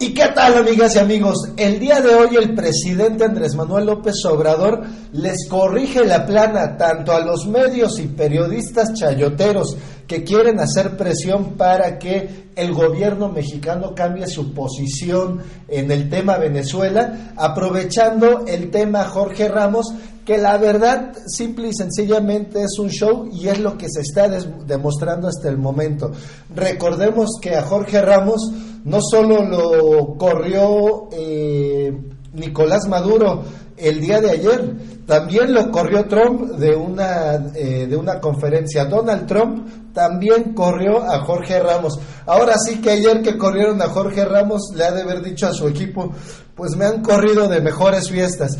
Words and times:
¿Y 0.00 0.14
qué 0.14 0.28
tal 0.28 0.56
amigas 0.56 0.94
y 0.94 1.00
amigos? 1.00 1.48
El 1.56 1.80
día 1.80 2.00
de 2.00 2.14
hoy 2.14 2.36
el 2.36 2.54
presidente 2.54 3.24
Andrés 3.24 3.56
Manuel 3.56 3.86
López 3.86 4.24
Obrador 4.26 4.84
les 5.12 5.48
corrige 5.48 6.04
la 6.04 6.24
plana 6.24 6.76
tanto 6.76 7.10
a 7.12 7.18
los 7.18 7.48
medios 7.48 7.98
y 7.98 8.06
periodistas 8.06 8.94
chayoteros 8.94 9.76
que 10.08 10.24
quieren 10.24 10.58
hacer 10.58 10.96
presión 10.96 11.52
para 11.58 11.98
que 11.98 12.48
el 12.56 12.72
gobierno 12.72 13.28
mexicano 13.28 13.94
cambie 13.94 14.26
su 14.26 14.54
posición 14.54 15.42
en 15.68 15.90
el 15.92 16.08
tema 16.08 16.38
Venezuela, 16.38 17.34
aprovechando 17.36 18.46
el 18.46 18.70
tema 18.70 19.04
Jorge 19.04 19.48
Ramos, 19.48 19.92
que 20.24 20.38
la 20.38 20.56
verdad 20.56 21.12
simple 21.26 21.68
y 21.68 21.74
sencillamente 21.74 22.62
es 22.62 22.78
un 22.78 22.88
show 22.88 23.28
y 23.30 23.48
es 23.48 23.60
lo 23.60 23.76
que 23.76 23.88
se 23.90 24.00
está 24.00 24.28
demostrando 24.28 25.28
hasta 25.28 25.50
el 25.50 25.58
momento. 25.58 26.10
Recordemos 26.54 27.28
que 27.40 27.54
a 27.54 27.62
Jorge 27.62 28.00
Ramos 28.00 28.50
no 28.84 29.00
solo 29.02 29.44
lo 29.44 30.16
corrió 30.16 31.10
eh, 31.12 31.92
Nicolás 32.32 32.88
Maduro 32.88 33.42
el 33.80 34.00
día 34.00 34.20
de 34.20 34.30
ayer, 34.30 34.74
también 35.06 35.54
lo 35.54 35.70
corrió 35.70 36.06
Trump 36.06 36.52
de 36.58 36.74
una, 36.74 37.34
eh, 37.54 37.86
de 37.88 37.96
una 37.96 38.20
conferencia. 38.20 38.84
Donald 38.84 39.26
Trump 39.26 39.92
también 39.94 40.54
corrió 40.54 41.02
a 41.02 41.20
Jorge 41.20 41.58
Ramos. 41.60 41.98
Ahora 42.26 42.54
sí 42.58 42.80
que 42.80 42.90
ayer 42.90 43.22
que 43.22 43.38
corrieron 43.38 43.80
a 43.80 43.88
Jorge 43.88 44.24
Ramos 44.24 44.72
le 44.74 44.84
ha 44.84 44.92
de 44.92 45.02
haber 45.02 45.22
dicho 45.22 45.46
a 45.46 45.52
su 45.52 45.66
equipo, 45.66 46.12
pues 46.54 46.76
me 46.76 46.84
han 46.84 47.02
corrido 47.02 47.48
de 47.48 47.60
mejores 47.60 48.10
fiestas. 48.10 48.58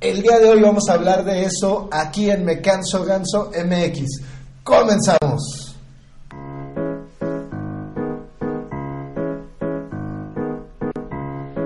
El 0.00 0.22
día 0.22 0.38
de 0.38 0.50
hoy 0.50 0.60
vamos 0.60 0.88
a 0.88 0.94
hablar 0.94 1.24
de 1.24 1.44
eso 1.44 1.88
aquí 1.90 2.30
en 2.30 2.44
Me 2.44 2.60
Canso 2.60 3.04
Ganso 3.04 3.50
MX. 3.50 4.22
Comenzamos. 4.62 5.74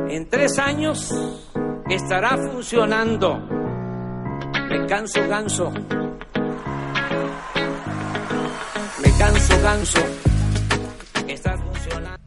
En 0.09 0.29
tres 0.29 0.59
años 0.59 1.11
estará 1.91 2.37
funcionando. 2.37 3.39
Me 4.69 4.87
canso 4.87 5.27
ganso. 5.29 5.73
Me 9.03 9.19
canso 9.19 9.61
ganso. 9.63 10.01
Está 11.27 11.59
funcionando. 11.59 12.20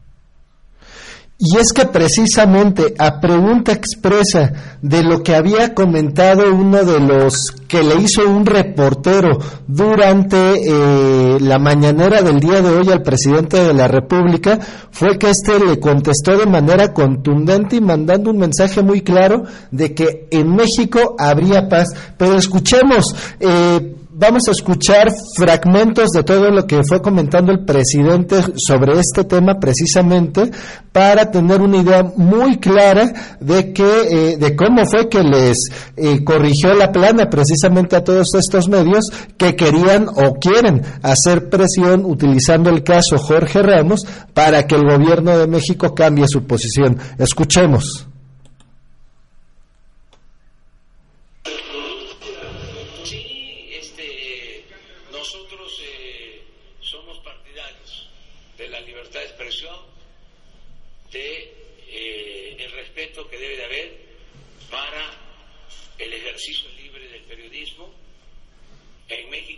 Y 1.46 1.58
es 1.58 1.74
que 1.74 1.84
precisamente 1.84 2.94
a 2.98 3.20
pregunta 3.20 3.72
expresa 3.72 4.78
de 4.80 5.02
lo 5.02 5.22
que 5.22 5.34
había 5.34 5.74
comentado 5.74 6.54
uno 6.54 6.82
de 6.84 7.00
los 7.00 7.50
que 7.68 7.82
le 7.82 7.96
hizo 7.96 8.26
un 8.26 8.46
reportero 8.46 9.38
durante 9.66 10.36
eh, 10.36 11.38
la 11.40 11.58
mañanera 11.58 12.22
del 12.22 12.40
día 12.40 12.62
de 12.62 12.70
hoy 12.70 12.88
al 12.90 13.02
presidente 13.02 13.62
de 13.62 13.74
la 13.74 13.88
República, 13.88 14.58
fue 14.90 15.18
que 15.18 15.28
éste 15.28 15.60
le 15.60 15.78
contestó 15.78 16.34
de 16.34 16.46
manera 16.46 16.94
contundente 16.94 17.76
y 17.76 17.82
mandando 17.82 18.30
un 18.30 18.38
mensaje 18.38 18.82
muy 18.82 19.02
claro 19.02 19.42
de 19.70 19.92
que 19.92 20.28
en 20.30 20.50
México 20.54 21.14
habría 21.18 21.68
paz. 21.68 21.88
Pero 22.16 22.38
escuchemos. 22.38 23.14
Eh, 23.38 23.96
vamos 24.16 24.42
a 24.48 24.52
escuchar 24.52 25.08
fragmentos 25.36 26.10
de 26.10 26.22
todo 26.22 26.50
lo 26.50 26.66
que 26.66 26.82
fue 26.84 27.02
comentando 27.02 27.50
el 27.50 27.64
presidente 27.64 28.36
sobre 28.56 28.98
este 28.98 29.24
tema 29.24 29.58
precisamente 29.58 30.50
para 30.92 31.30
tener 31.30 31.60
una 31.60 31.78
idea 31.78 32.02
muy 32.16 32.58
clara 32.58 33.36
de 33.40 33.72
que 33.72 33.82
eh, 33.82 34.36
de 34.36 34.54
cómo 34.54 34.86
fue 34.86 35.08
que 35.08 35.22
les 35.22 35.68
eh, 35.96 36.22
corrigió 36.22 36.74
la 36.74 36.92
plana 36.92 37.28
precisamente 37.28 37.96
a 37.96 38.04
todos 38.04 38.34
estos 38.34 38.68
medios 38.68 39.10
que 39.36 39.56
querían 39.56 40.06
o 40.08 40.34
quieren 40.34 40.82
hacer 41.02 41.48
presión 41.50 42.04
utilizando 42.04 42.70
el 42.70 42.84
caso 42.84 43.18
Jorge 43.18 43.62
Ramos 43.62 44.06
para 44.32 44.66
que 44.66 44.76
el 44.76 44.82
gobierno 44.82 45.36
de 45.36 45.48
México 45.48 45.94
cambie 45.94 46.28
su 46.28 46.46
posición. 46.46 46.98
Escuchemos. 47.18 48.13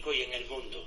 México 0.06 0.12
y 0.12 0.22
en 0.22 0.32
el 0.32 0.46
mundo. 0.48 0.86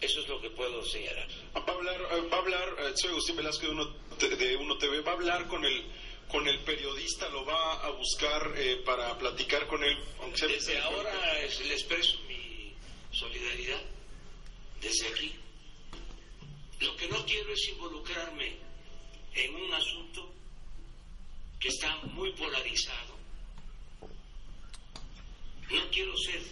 Eso 0.00 0.20
es 0.20 0.28
lo 0.28 0.40
que 0.40 0.50
puedo 0.50 0.84
señalar. 0.84 1.28
Va 1.54 1.72
a 1.72 1.76
hablar, 1.76 2.00
eh, 2.00 2.28
va 2.32 2.36
a 2.36 2.40
hablar 2.40 2.76
eh, 2.78 2.92
soy 2.96 3.10
Agustín 3.10 3.36
Velasco 3.36 3.66
de 3.66 3.72
Uno, 3.72 3.96
de 4.18 4.56
Uno 4.56 4.78
TV, 4.78 5.00
va 5.02 5.12
a 5.12 5.14
hablar 5.14 5.46
con 5.46 5.64
el, 5.64 5.84
con 6.28 6.48
el 6.48 6.58
periodista, 6.60 7.28
lo 7.28 7.44
va 7.44 7.84
a 7.84 7.90
buscar 7.90 8.54
eh, 8.56 8.82
para 8.84 9.16
platicar 9.18 9.66
con 9.66 9.84
él. 9.84 9.98
Desde 10.40 10.78
ahora 10.78 11.12
le 11.34 11.74
expreso 11.74 12.18
mi 12.28 12.72
solidaridad, 13.12 13.82
desde 14.80 15.08
aquí. 15.08 15.34
Lo 16.80 16.96
que 16.96 17.08
no 17.08 17.24
quiero 17.26 17.52
es 17.52 17.68
involucrarme 17.68 18.56
en 19.34 19.54
un 19.54 19.74
asunto 19.74 20.32
que 21.58 21.68
está 21.68 21.94
muy 22.14 22.32
polarizado 22.32 23.20
no 25.70 25.90
quiero 25.90 26.16
ser 26.16 26.42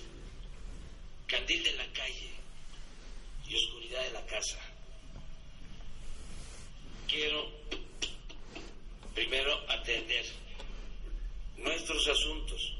candil 1.28 1.62
de 1.62 1.72
la 1.74 1.84
calle 1.92 2.30
y 3.48 3.54
oscuridad 3.54 4.02
de 4.02 4.12
la 4.12 4.26
casa. 4.26 4.58
Quiero 7.06 7.46
primero 9.14 9.52
atender 9.68 10.24
nuestros 11.58 12.08
asuntos. 12.08 12.74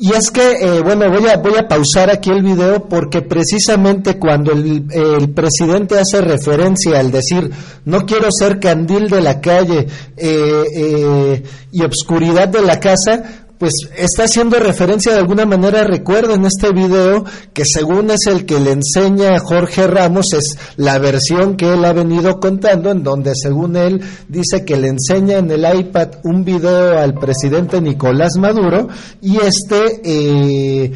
Y 0.00 0.12
es 0.12 0.30
que, 0.30 0.52
eh, 0.52 0.80
bueno, 0.80 1.10
voy 1.10 1.28
a, 1.28 1.38
voy 1.38 1.56
a 1.56 1.66
pausar 1.66 2.08
aquí 2.08 2.30
el 2.30 2.42
video 2.42 2.88
porque 2.88 3.22
precisamente 3.22 4.16
cuando 4.16 4.52
el, 4.52 5.32
presidente 5.34 5.98
hace 5.98 6.20
referencia 6.20 7.00
al 7.00 7.10
decir, 7.10 7.50
no 7.84 8.06
quiero 8.06 8.28
ser 8.30 8.60
candil 8.60 9.08
de 9.08 9.20
la 9.20 9.40
calle 9.40 9.88
eh, 10.16 10.64
eh, 10.76 11.42
y 11.72 11.82
obscuridad 11.82 12.46
de 12.46 12.62
la 12.62 12.78
casa, 12.78 13.47
pues 13.58 13.72
está 13.96 14.24
haciendo 14.24 14.58
referencia 14.58 15.12
de 15.12 15.18
alguna 15.18 15.44
manera, 15.44 15.84
recuerden 15.84 16.44
este 16.44 16.72
video 16.72 17.24
que 17.52 17.64
según 17.64 18.10
es 18.10 18.26
el 18.26 18.46
que 18.46 18.60
le 18.60 18.72
enseña 18.72 19.34
a 19.34 19.40
Jorge 19.40 19.86
Ramos, 19.86 20.32
es 20.32 20.56
la 20.76 20.98
versión 20.98 21.56
que 21.56 21.72
él 21.74 21.84
ha 21.84 21.92
venido 21.92 22.38
contando, 22.38 22.90
en 22.90 23.02
donde 23.02 23.32
según 23.34 23.76
él 23.76 24.00
dice 24.28 24.64
que 24.64 24.76
le 24.76 24.88
enseña 24.88 25.38
en 25.38 25.50
el 25.50 25.66
iPad 25.78 26.08
un 26.24 26.44
video 26.44 26.98
al 26.98 27.14
presidente 27.14 27.80
Nicolás 27.80 28.36
Maduro 28.38 28.88
y 29.20 29.38
este... 29.38 30.00
Eh, 30.04 30.92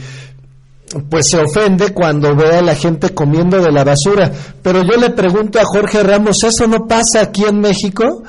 pues 1.09 1.31
se 1.31 1.39
ofende 1.39 1.95
cuando 1.95 2.37
ve 2.37 2.57
a 2.57 2.61
la 2.61 2.75
gente 2.75 3.15
comiendo 3.15 3.63
de 3.63 3.73
la 3.73 3.83
basura. 3.83 4.31
Pero 4.63 4.83
yo 4.83 5.01
le 5.01 5.09
pregunto 5.09 5.59
a 5.59 5.65
Jorge 5.65 6.03
Ramos, 6.03 6.45
¿eso 6.45 6.67
no 6.67 6.87
pasa 6.87 7.23
aquí 7.23 7.45
en 7.45 7.61
México? 7.61 8.23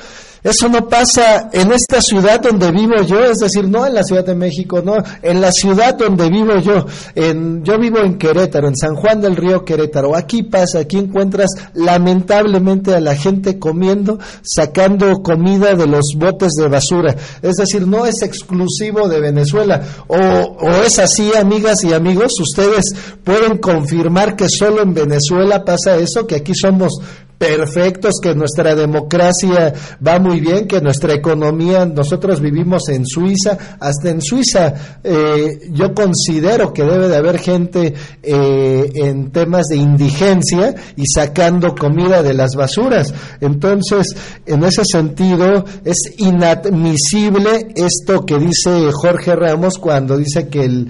Eso 0.43 0.67
no 0.67 0.89
pasa 0.89 1.49
en 1.53 1.71
esta 1.71 2.01
ciudad 2.01 2.41
donde 2.41 2.69
vivo 2.71 3.01
yo, 3.03 3.23
es 3.23 3.37
decir, 3.37 3.67
no 3.67 3.87
en 3.87 3.93
la 3.93 4.03
Ciudad 4.03 4.25
de 4.25 4.35
México, 4.35 4.81
no, 4.83 4.97
en 5.21 5.39
la 5.39 5.53
ciudad 5.53 5.95
donde 5.95 6.29
vivo 6.29 6.59
yo. 6.59 6.85
En, 7.15 7.63
yo 7.63 7.79
vivo 7.79 7.99
en 7.99 8.17
Querétaro, 8.17 8.67
en 8.67 8.75
San 8.75 8.95
Juan 8.95 9.21
del 9.21 9.37
Río 9.37 9.63
Querétaro. 9.63 10.15
Aquí 10.15 10.43
pasa, 10.43 10.79
aquí 10.79 10.97
encuentras 10.97 11.49
lamentablemente 11.73 12.93
a 12.93 12.99
la 12.99 13.15
gente 13.15 13.57
comiendo, 13.57 14.19
sacando 14.41 15.23
comida 15.23 15.75
de 15.75 15.87
los 15.87 16.13
botes 16.17 16.53
de 16.53 16.67
basura. 16.67 17.15
Es 17.41 17.55
decir, 17.55 17.87
no 17.87 18.05
es 18.05 18.21
exclusivo 18.21 19.07
de 19.07 19.21
Venezuela. 19.21 19.81
O, 20.07 20.17
o 20.17 20.69
es 20.85 20.99
así, 20.99 21.31
amigas 21.39 21.83
y 21.85 21.93
amigos, 21.93 22.33
ustedes 22.41 22.93
pueden 23.23 23.59
confirmar 23.59 24.35
que 24.35 24.49
solo 24.49 24.81
en 24.81 24.93
Venezuela 24.93 25.63
pasa 25.63 25.95
eso, 25.95 26.27
que 26.27 26.35
aquí 26.35 26.53
somos 26.53 26.99
perfectos, 27.43 28.19
que 28.21 28.33
nuestra 28.33 28.73
democracia 28.73 29.73
va 30.05 30.17
muy 30.17 30.39
bien, 30.39 30.65
que 30.65 30.79
nuestra 30.79 31.13
economía, 31.13 31.85
nosotros 31.85 32.39
vivimos 32.39 32.87
en 32.87 33.05
Suiza, 33.05 33.57
hasta 33.79 34.09
en 34.09 34.21
Suiza 34.21 34.73
eh, 35.03 35.59
yo 35.71 35.93
considero 35.93 36.73
que 36.73 36.83
debe 36.83 37.09
de 37.09 37.17
haber 37.17 37.39
gente 37.39 37.93
eh, 38.21 38.91
en 38.95 39.31
temas 39.31 39.67
de 39.67 39.75
indigencia 39.75 40.73
y 40.95 41.05
sacando 41.05 41.75
comida 41.75 42.23
de 42.23 42.33
las 42.33 42.55
basuras. 42.55 43.13
Entonces, 43.41 44.15
en 44.45 44.63
ese 44.63 44.85
sentido, 44.85 45.65
es 45.83 45.97
inadmisible 46.17 47.73
esto 47.75 48.25
que 48.25 48.39
dice 48.39 48.89
Jorge 48.93 49.35
Ramos 49.35 49.77
cuando 49.77 50.17
dice 50.17 50.47
que 50.47 50.63
el 50.63 50.87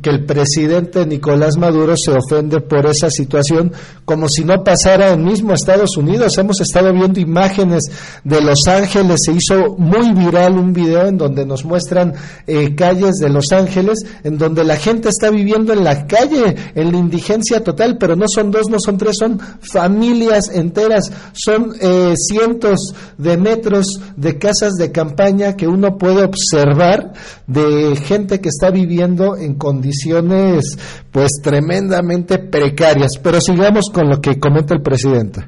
que 0.00 0.10
el 0.10 0.24
presidente 0.24 1.04
Nicolás 1.04 1.56
Maduro 1.56 1.96
se 1.96 2.12
ofende 2.12 2.60
por 2.60 2.86
esa 2.86 3.10
situación 3.10 3.72
como 4.04 4.28
si 4.28 4.44
no 4.44 4.62
pasara 4.64 5.10
en 5.10 5.24
mismo 5.24 5.52
Estados 5.52 5.96
Unidos. 5.96 6.38
Hemos 6.38 6.60
estado 6.60 6.92
viendo 6.92 7.20
imágenes 7.20 7.90
de 8.24 8.40
Los 8.40 8.60
Ángeles, 8.66 9.20
se 9.24 9.32
hizo 9.32 9.76
muy 9.76 10.12
viral 10.12 10.56
un 10.56 10.72
video 10.72 11.06
en 11.06 11.18
donde 11.18 11.44
nos 11.44 11.64
muestran 11.64 12.14
eh, 12.46 12.74
calles 12.74 13.16
de 13.16 13.28
Los 13.28 13.52
Ángeles, 13.52 13.98
en 14.24 14.38
donde 14.38 14.64
la 14.64 14.76
gente 14.76 15.08
está 15.08 15.30
viviendo 15.30 15.72
en 15.72 15.84
la 15.84 16.06
calle, 16.06 16.56
en 16.74 16.92
la 16.92 16.98
indigencia 16.98 17.62
total, 17.62 17.98
pero 17.98 18.16
no 18.16 18.26
son 18.28 18.50
dos, 18.50 18.68
no 18.70 18.78
son 18.78 18.96
tres, 18.96 19.16
son 19.18 19.38
familias 19.60 20.48
enteras, 20.52 21.10
son 21.32 21.72
eh, 21.80 22.14
cientos 22.16 22.94
de 23.18 23.36
metros 23.36 24.00
de 24.16 24.38
casas 24.38 24.74
de 24.74 24.92
campaña 24.92 25.56
que 25.56 25.66
uno 25.66 25.98
puede 25.98 26.24
observar 26.24 27.12
de 27.46 27.96
gente 27.96 28.40
que 28.40 28.48
está 28.48 28.70
viviendo 28.70 29.36
en 29.36 29.54
condiciones 29.54 29.81
condiciones 29.82 30.78
pues 31.10 31.30
tremendamente 31.42 32.38
precarias. 32.38 33.18
Pero 33.22 33.40
sigamos 33.40 33.90
con 33.92 34.08
lo 34.08 34.20
que 34.20 34.38
comenta 34.38 34.74
el 34.74 34.82
presidente. 34.82 35.40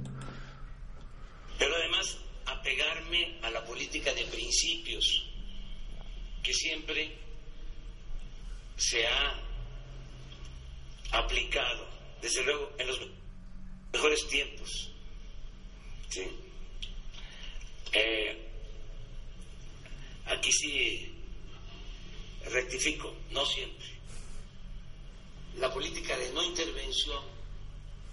Pero 1.58 1.74
además 1.74 2.18
apegarme 2.46 3.38
a 3.42 3.50
la 3.50 3.64
política 3.64 4.12
de 4.12 4.24
principios 4.24 5.30
que 6.42 6.52
siempre 6.52 7.16
se 8.76 9.06
ha 9.06 9.34
aplicado, 11.18 11.86
desde 12.20 12.44
luego, 12.44 12.70
en 12.78 12.86
los 12.88 13.00
mejores 13.92 14.26
tiempos. 14.28 14.90
Eh, 17.92 18.48
aquí 20.26 20.50
sí 20.50 21.12
rectifico, 22.50 23.14
no 23.30 23.44
siempre 23.46 23.93
la 25.58 25.72
política 25.72 26.16
de 26.16 26.32
no 26.32 26.42
intervención, 26.42 27.22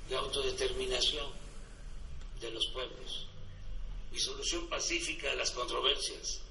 de 0.10 0.16
autodeterminación 0.16 1.32
de 2.40 2.52
los 2.52 2.68
pueblos 2.68 3.28
y 4.14 4.20
solución 4.20 4.68
pacífica 4.68 5.30
de 5.30 5.38
las 5.38 5.52
controversias. 5.52 6.42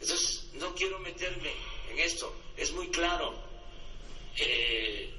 Entonces, 0.00 0.48
no 0.54 0.74
quiero 0.74 0.98
meterme 1.00 1.52
en 1.90 1.98
esto, 1.98 2.32
es 2.56 2.72
muy 2.72 2.88
claro. 2.88 3.34
Eh, 4.36 5.10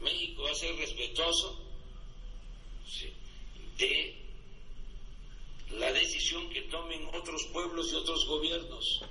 México 0.00 0.44
va 0.44 0.52
a 0.52 0.54
ser 0.54 0.76
respetuoso 0.76 1.64
de 3.78 4.14
la 5.72 5.92
decisión 5.92 6.48
que 6.50 6.62
tomen 6.62 7.08
otros 7.14 7.44
pueblos 7.52 7.92
y 7.92 7.96
otros 7.96 8.26
gobiernos. 8.26 9.02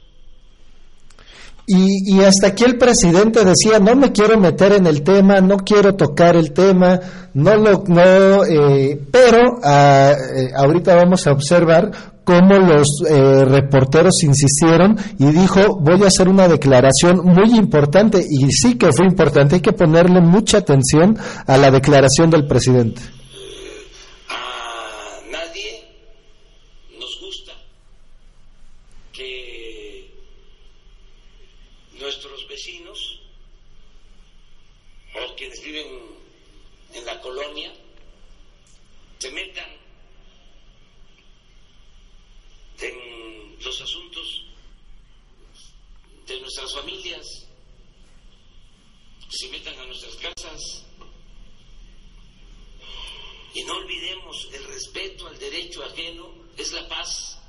Y, 1.69 2.21
hasta 2.21 2.47
aquí 2.47 2.63
el 2.63 2.77
presidente 2.77 3.43
decía, 3.43 3.77
no 3.79 3.93
me 3.93 4.13
quiero 4.13 4.39
meter 4.39 4.71
en 4.71 4.87
el 4.87 5.03
tema, 5.03 5.41
no 5.41 5.57
quiero 5.57 5.95
tocar 5.95 6.37
el 6.37 6.53
tema, 6.53 6.97
no 7.33 7.57
lo, 7.57 7.83
no, 7.87 8.45
eh, 8.45 8.97
pero 9.11 9.59
ah, 9.61 10.13
eh, 10.13 10.51
ahorita 10.55 10.95
vamos 10.95 11.27
a 11.27 11.33
observar 11.33 11.91
cómo 12.23 12.57
los 12.57 13.03
eh, 13.09 13.43
reporteros 13.43 14.23
insistieron 14.23 14.97
y 15.19 15.25
dijo, 15.25 15.77
voy 15.81 16.01
a 16.03 16.07
hacer 16.07 16.29
una 16.29 16.47
declaración 16.47 17.25
muy 17.25 17.57
importante, 17.57 18.25
y 18.25 18.49
sí 18.49 18.77
que 18.77 18.93
fue 18.93 19.05
importante, 19.05 19.55
hay 19.55 19.61
que 19.61 19.73
ponerle 19.73 20.21
mucha 20.21 20.59
atención 20.59 21.17
a 21.45 21.57
la 21.57 21.69
declaración 21.69 22.29
del 22.29 22.47
presidente. 22.47 23.01
Se 39.19 39.31
metan 39.31 39.69
en 42.79 43.63
los 43.63 43.81
asuntos 43.81 44.43
de 46.27 46.39
nuestras 46.39 46.73
familias, 46.73 47.25
se 49.29 49.49
metan 49.49 49.79
a 49.79 49.85
nuestras 49.85 50.15
casas. 50.15 50.85
Y 53.53 53.63
no 53.63 53.77
olvidemos, 53.77 54.47
el 54.53 54.63
respeto 54.65 55.27
al 55.27 55.39
derecho 55.39 55.83
ajeno 55.83 56.31
es 56.57 56.71
la 56.73 56.87
paz. 56.87 57.39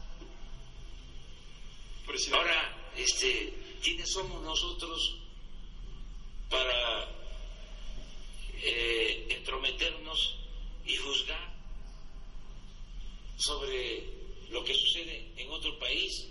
Ahora, 2.33 2.93
este, 2.97 3.53
¿quiénes 3.83 4.11
somos 4.11 4.43
nosotros 4.43 5.17
para 6.49 7.18
eh, 8.63 9.27
entrometernos 9.31 10.37
y 10.87 10.97
juzgar 10.97 11.55
sobre 13.37 14.05
lo 14.51 14.65
que 14.65 14.75
sucede 14.75 15.33
en 15.37 15.51
otro 15.51 15.79
país. 15.79 16.27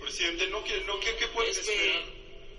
Presidente, 0.00 0.46
¿no, 0.48 0.64
que, 0.64 0.80
no, 0.82 0.98
¿qué, 1.00 1.12
pueden 1.34 1.50
esperar? 1.50 2.04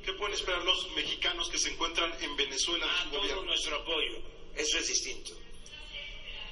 ¿Qué 0.06 0.14
pueden 0.14 0.36
esperar 0.36 0.64
los 0.64 0.92
mexicanos 0.92 1.50
que 1.50 1.58
se 1.58 1.72
encuentran 1.72 2.14
en 2.22 2.36
Venezuela? 2.36 2.86
Ah, 2.88 3.10
todo 3.12 3.44
nuestro 3.44 3.76
apoyo, 3.78 4.20
eso 4.56 4.78
es 4.78 4.88
distinto. 4.88 5.32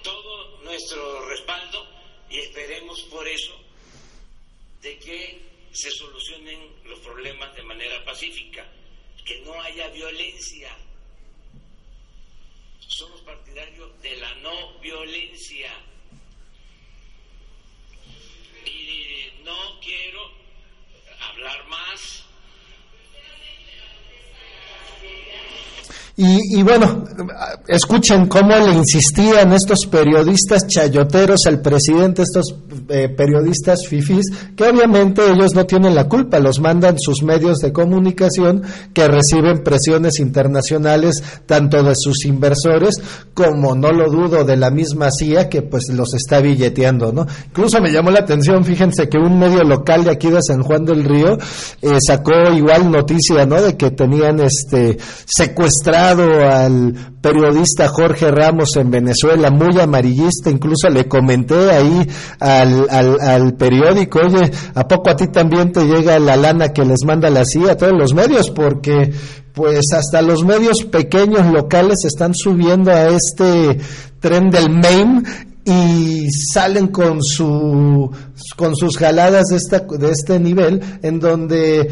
Todo 0.03 0.61
nuestro 0.63 1.27
respaldo 1.27 1.85
y 2.29 2.39
esperemos 2.39 3.01
por 3.03 3.27
eso 3.27 3.59
de 4.81 4.97
que 4.97 5.49
se 5.71 5.91
solucionen 5.91 6.59
los 6.85 6.99
problemas 6.99 7.55
de 7.55 7.63
manera 7.63 8.03
pacífica, 8.03 8.67
que 9.25 9.39
no 9.41 9.61
haya 9.61 9.87
violencia. 9.89 10.75
Somos 12.89 13.21
partidarios 13.21 14.01
de 14.01 14.15
la 14.17 14.33
no 14.35 14.79
violencia. 14.79 15.71
Y 18.65 19.43
no 19.43 19.79
quiero 19.79 20.31
hablar 21.21 21.67
más 21.67 22.25
Y, 26.21 26.63
bueno, 26.63 27.05
escuchen 27.65 28.27
cómo 28.27 28.53
le 28.57 28.73
insistían 28.73 29.53
estos 29.53 29.85
periodistas 29.85 30.67
chayoteros 30.67 31.45
al 31.45 31.61
presidente, 31.61 32.23
estos 32.23 32.55
eh, 32.89 33.07
periodistas 33.07 33.87
fifís, 33.87 34.25
que 34.53 34.65
obviamente 34.65 35.21
ellos 35.25 35.55
no 35.55 35.65
tienen 35.65 35.95
la 35.95 36.09
culpa, 36.09 36.39
los 36.39 36.59
mandan 36.59 36.99
sus 36.99 37.23
medios 37.23 37.59
de 37.59 37.71
comunicación 37.71 38.63
que 38.93 39.07
reciben 39.07 39.63
presiones 39.63 40.19
internacionales 40.19 41.23
tanto 41.45 41.81
de 41.83 41.93
sus 41.95 42.25
inversores 42.25 43.01
como, 43.33 43.73
no 43.73 43.93
lo 43.93 44.11
dudo, 44.11 44.43
de 44.43 44.57
la 44.57 44.71
misma 44.71 45.11
CIA 45.11 45.47
que 45.47 45.61
pues 45.61 45.87
los 45.87 46.13
está 46.13 46.41
billeteando, 46.41 47.13
¿no? 47.13 47.27
Incluso 47.45 47.79
me 47.79 47.93
llamó 47.93 48.11
la 48.11 48.19
atención, 48.19 48.65
fíjense 48.65 49.07
que 49.07 49.17
un 49.17 49.39
medio 49.39 49.63
local 49.63 50.03
de 50.03 50.11
aquí 50.11 50.29
de 50.29 50.43
San 50.43 50.63
Juan 50.63 50.83
del 50.83 51.05
Río 51.05 51.37
eh, 51.81 51.97
sacó 52.05 52.33
igual 52.53 52.91
noticia, 52.91 53.45
¿no? 53.45 53.61
De 53.61 53.77
que 53.77 53.91
tenían 53.91 54.41
este 54.41 54.97
secuestrado 55.25 56.08
al 56.11 56.93
periodista 57.21 57.87
Jorge 57.87 58.31
Ramos 58.31 58.75
en 58.77 58.91
Venezuela, 58.91 59.49
muy 59.49 59.79
amarillista, 59.79 60.49
incluso 60.49 60.89
le 60.89 61.07
comenté 61.07 61.71
ahí 61.71 62.07
al, 62.39 62.87
al, 62.89 63.53
periódico, 63.55 64.19
oye, 64.19 64.51
¿a 64.75 64.87
poco 64.87 65.09
a 65.09 65.15
ti 65.15 65.27
también 65.27 65.71
te 65.71 65.85
llega 65.85 66.19
la 66.19 66.35
lana 66.35 66.73
que 66.73 66.85
les 66.85 67.03
manda 67.05 67.29
la 67.29 67.45
CIA 67.45 67.73
a 67.73 67.77
todos 67.77 67.93
los 67.97 68.13
medios? 68.13 68.49
Porque 68.49 69.13
pues 69.53 69.87
hasta 69.93 70.21
los 70.21 70.45
medios 70.45 70.83
pequeños 70.83 71.45
locales 71.51 72.05
están 72.05 72.33
subiendo 72.33 72.91
a 72.91 73.09
este 73.09 73.79
tren 74.19 74.49
del 74.49 74.69
MAME 74.69 75.23
y 75.69 76.27
salen 76.31 76.87
con 76.87 77.21
su 77.21 78.09
con 78.55 78.75
sus 78.75 78.97
jaladas 78.97 79.47
de, 79.47 79.57
esta, 79.57 79.79
de 79.79 80.11
este 80.11 80.39
nivel, 80.39 80.81
en 81.01 81.19
donde 81.19 81.89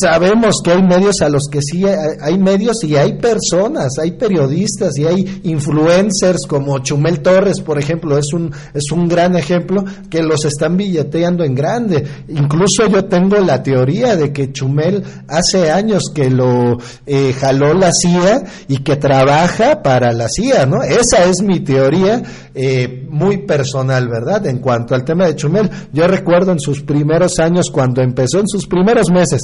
sabemos 0.00 0.60
que 0.62 0.72
hay 0.72 0.82
medios 0.82 1.20
a 1.22 1.28
los 1.28 1.48
que 1.50 1.60
sí 1.62 1.84
hay, 1.84 2.38
medios 2.38 2.82
y 2.84 2.96
hay 2.96 3.18
personas, 3.18 3.98
hay 4.00 4.12
periodistas 4.12 4.96
y 4.98 5.06
hay 5.06 5.40
influencers 5.44 6.46
como 6.46 6.78
Chumel 6.80 7.20
Torres, 7.20 7.60
por 7.60 7.78
ejemplo, 7.78 8.18
es 8.18 8.32
un, 8.32 8.52
es 8.74 8.90
un 8.90 9.08
gran 9.08 9.36
ejemplo 9.36 9.84
que 10.10 10.22
los 10.22 10.44
están 10.44 10.76
billeteando 10.76 11.44
en 11.44 11.54
grande. 11.54 12.06
Incluso 12.28 12.86
yo 12.88 13.04
tengo 13.06 13.36
la 13.38 13.62
teoría 13.62 14.16
de 14.16 14.32
que 14.32 14.52
Chumel 14.52 15.02
hace 15.28 15.70
años 15.70 16.04
que 16.14 16.30
lo 16.30 16.78
eh, 17.06 17.32
jaló 17.38 17.74
la 17.74 17.92
CIA 17.92 18.44
y 18.68 18.78
que 18.78 18.96
trabaja 18.96 19.82
para 19.82 20.12
la 20.12 20.28
CIA, 20.28 20.66
¿no? 20.66 20.82
Esa 20.82 21.24
es 21.24 21.42
mi 21.42 21.60
teoría 21.60 22.22
eh, 22.54 23.06
muy 23.18 23.38
personal, 23.38 24.08
¿verdad? 24.08 24.46
En 24.46 24.58
cuanto 24.58 24.94
al 24.94 25.04
tema 25.04 25.26
de 25.26 25.36
Chumel, 25.36 25.68
yo 25.92 26.06
recuerdo 26.06 26.52
en 26.52 26.60
sus 26.60 26.82
primeros 26.82 27.38
años, 27.38 27.70
cuando 27.70 28.00
empezó, 28.00 28.40
en 28.40 28.48
sus 28.48 28.66
primeros 28.66 29.10
meses, 29.10 29.42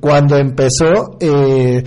cuando 0.00 0.36
empezó, 0.36 1.16
eh, 1.20 1.82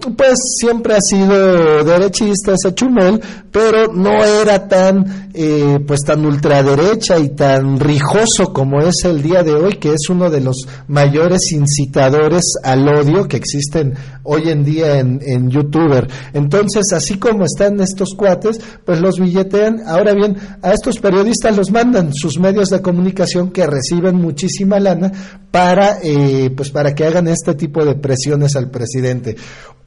pues 0.00 0.38
siempre 0.58 0.94
ha 0.94 1.00
sido 1.00 1.84
derechista 1.84 2.54
ese 2.54 2.74
Chumel, 2.74 3.20
pero 3.50 3.92
no 3.92 4.24
era 4.24 4.68
tan, 4.68 5.30
eh, 5.34 5.78
pues 5.86 6.00
tan 6.00 6.24
ultraderecha 6.24 7.18
y 7.18 7.30
tan 7.30 7.80
rijoso 7.80 8.52
como 8.52 8.80
es 8.80 9.04
el 9.04 9.22
día 9.22 9.42
de 9.42 9.54
hoy, 9.54 9.74
que 9.74 9.90
es 9.90 10.08
uno 10.08 10.30
de 10.30 10.40
los 10.40 10.66
mayores 10.86 11.52
incitadores 11.52 12.44
al 12.62 12.88
odio 12.88 13.26
que 13.26 13.36
existen 13.36 13.94
hoy 14.22 14.50
en 14.50 14.64
día 14.64 14.98
en, 14.98 15.20
en 15.22 15.50
YouTuber. 15.50 16.08
Entonces, 16.34 16.92
así 16.92 17.18
como 17.18 17.44
están 17.44 17.80
estos 17.80 18.14
cuates, 18.14 18.60
pues 18.84 19.00
los 19.00 19.18
billetean. 19.18 19.80
Ahora 19.86 20.14
bien, 20.14 20.36
a 20.62 20.72
estos 20.72 20.98
periodistas 20.98 21.56
los 21.56 21.70
mandan 21.70 22.12
sus 22.12 22.38
medios 22.38 22.68
de 22.68 22.82
comunicación 22.82 23.50
que 23.50 23.66
reciben 23.66 24.16
muchísima 24.16 24.78
lana 24.78 25.10
para, 25.50 25.98
eh, 26.02 26.50
pues 26.56 26.70
para 26.70 26.94
que 26.94 27.06
hagan 27.06 27.28
este 27.28 27.54
tipo 27.54 27.84
de 27.84 27.94
presiones 27.94 28.54
al 28.56 28.70
presidente. 28.70 29.36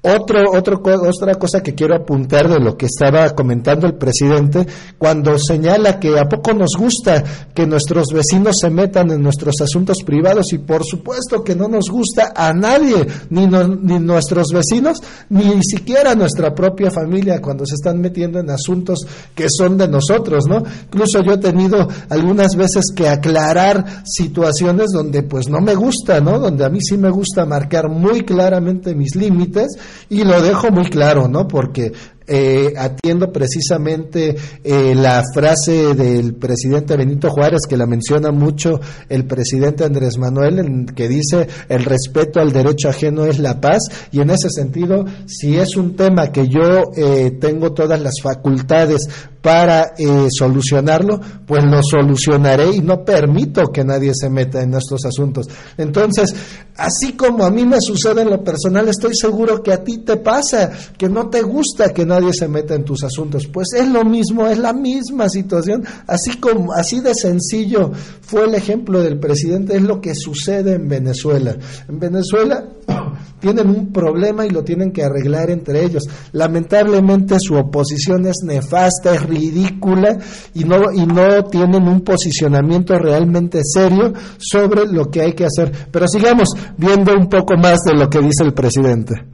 Otro, 0.04 0.52
otro, 0.52 0.82
otra 0.84 1.36
cosa 1.36 1.62
que 1.62 1.76
quiero 1.76 1.96
apuntar 1.96 2.50
de 2.50 2.60
lo 2.60 2.76
que 2.76 2.88
estaba 2.88 3.30
comentando 3.36 3.86
el 3.86 3.94
presidente, 3.94 4.66
cuando 4.98 5.38
señala 5.38 6.00
que 6.00 6.18
a 6.18 6.28
poco 6.28 6.56
nos 6.56 6.72
gusta 6.76 7.24
que 7.54 7.68
nuestros 7.68 8.08
vecinos 8.12 8.56
se 8.60 8.72
metan 8.72 9.12
en 9.12 9.22
nuestros 9.22 9.62
asuntos 9.62 9.98
privados 10.04 10.54
y 10.54 10.58
por 10.58 10.84
supuesto 10.84 11.44
que 11.44 11.56
no 11.56 11.68
nos 11.68 11.92
gusta 11.92 12.34
a 12.36 12.52
nadie, 12.52 13.06
ni, 13.30 13.46
ni 13.46 14.00
nuestros 14.00 14.48
vecinos, 14.52 15.04
ni 15.30 15.62
siquiera 15.64 16.16
nuestra 16.16 16.56
propia 16.56 16.90
familia 16.90 17.40
cuando 17.40 17.64
se 17.68 17.76
están 17.76 18.02
metiendo 18.02 18.40
en 18.40 18.50
asuntos 18.50 19.06
que 19.36 19.50
son 19.56 19.78
de 19.78 19.88
nosotros, 19.88 20.46
¿no? 20.48 20.64
Incluso 20.86 21.22
yo 21.22 21.34
he 21.34 21.38
tenido 21.38 21.88
algunas 22.10 22.56
veces 22.56 22.86
que 22.96 23.08
aclarar 23.08 24.04
situaciones 24.04 24.88
donde 24.92 25.22
pues 25.22 25.48
no 25.48 25.60
me 25.62 25.76
gusta, 25.76 26.20
¿no? 26.22 26.40
Donde 26.40 26.66
a 26.66 26.70
mí 26.70 26.80
sí 26.82 26.98
me 26.98 27.12
gusta 27.12 27.46
marcar 27.46 27.88
muy 27.88 28.24
claramente 28.26 28.96
mis 28.96 29.16
límites 29.16 29.78
y 30.10 30.24
lo 30.24 30.42
dejo 30.42 30.72
muy 30.72 30.86
claro, 30.86 31.28
¿no? 31.28 31.48
Porque 31.48 31.92
eh, 32.34 32.74
atiendo 32.78 33.30
precisamente 33.30 34.38
eh, 34.64 34.96
la 34.96 35.22
frase 35.34 35.94
del 35.94 36.36
presidente 36.36 36.96
Benito 36.96 37.30
Juárez, 37.30 37.64
que 37.68 37.76
la 37.76 37.86
menciona 37.86 38.32
mucho 38.32 38.80
el 39.10 39.26
presidente 39.26 39.84
Andrés 39.84 40.18
Manuel, 40.18 40.86
que 40.96 41.10
dice 41.10 41.46
el 41.68 41.84
respeto 41.84 42.40
al 42.40 42.54
derecho 42.54 42.88
ajeno 42.88 43.26
es 43.26 43.38
la 43.40 43.60
paz, 43.60 43.84
y 44.14 44.22
en 44.22 44.30
ese 44.30 44.50
sentido, 44.50 45.04
si 45.26 45.58
es 45.58 45.76
un 45.76 45.98
tema 45.98 46.32
que 46.32 46.48
yo 46.48 46.92
eh, 46.96 47.32
tengo 47.42 47.74
todas 47.74 48.00
las 48.00 48.22
facultades 48.22 49.10
para 49.42 49.94
eh, 49.98 50.28
solucionarlo, 50.30 51.20
pues 51.46 51.64
lo 51.64 51.82
solucionaré 51.82 52.76
y 52.76 52.80
no 52.80 53.04
permito 53.04 53.72
que 53.74 53.84
nadie 53.84 54.12
se 54.14 54.30
meta 54.30 54.62
en 54.62 54.76
estos 54.76 55.04
asuntos. 55.06 55.48
Entonces, 55.78 56.34
así 56.78 57.14
como 57.14 57.44
a 57.44 57.50
mí 57.50 57.66
me 57.66 57.82
sucede 57.82 58.22
en 58.22 58.30
lo 58.30 58.44
personal, 58.44 58.88
estoy 58.88 59.16
seguro 59.16 59.64
que 59.64 59.74
a 59.74 59.84
ti 59.84 60.00
te 60.00 60.18
pasa, 60.18 60.72
que 60.98 61.10
no 61.10 61.30
te 61.30 61.42
gusta 61.42 61.92
que 61.92 62.06
nadie 62.06 62.21
se 62.32 62.48
meta 62.48 62.76
en 62.76 62.84
tus 62.84 63.04
asuntos. 63.04 63.48
Pues 63.48 63.70
es 63.76 63.88
lo 63.88 64.04
mismo, 64.04 64.48
es 64.48 64.58
la 64.58 64.74
misma 64.74 65.30
situación, 65.30 65.84
así 66.08 66.38
como 66.38 66.74
así 66.74 67.00
de 67.00 67.14
sencillo 67.16 67.92
fue 68.22 68.46
el 68.46 68.56
ejemplo 68.56 69.02
del 69.02 69.20
presidente, 69.20 69.76
es 69.76 69.82
lo 69.82 70.00
que 70.00 70.16
sucede 70.16 70.76
en 70.76 70.88
Venezuela. 70.88 71.58
En 71.90 72.00
Venezuela 72.00 72.66
tienen 73.40 73.70
un 73.70 73.92
problema 73.92 74.46
y 74.46 74.50
lo 74.50 74.64
tienen 74.64 74.92
que 74.92 75.04
arreglar 75.04 75.50
entre 75.50 75.84
ellos. 75.84 76.04
Lamentablemente 76.32 77.40
su 77.40 77.56
oposición 77.56 78.26
es 78.28 78.38
nefasta, 78.44 79.16
es 79.16 79.24
ridícula 79.24 80.18
y 80.54 80.64
no, 80.64 80.92
y 80.94 81.06
no 81.06 81.44
tienen 81.46 81.88
un 81.88 82.02
posicionamiento 82.02 82.98
realmente 82.98 83.60
serio 83.64 84.14
sobre 84.38 84.86
lo 84.88 85.10
que 85.10 85.22
hay 85.22 85.34
que 85.34 85.46
hacer. 85.46 85.72
Pero 85.92 86.08
sigamos 86.08 86.50
viendo 86.78 87.14
un 87.14 87.28
poco 87.28 87.56
más 87.58 87.82
de 87.84 87.94
lo 87.94 88.10
que 88.10 88.20
dice 88.20 88.44
el 88.44 88.54
presidente. 88.54 89.26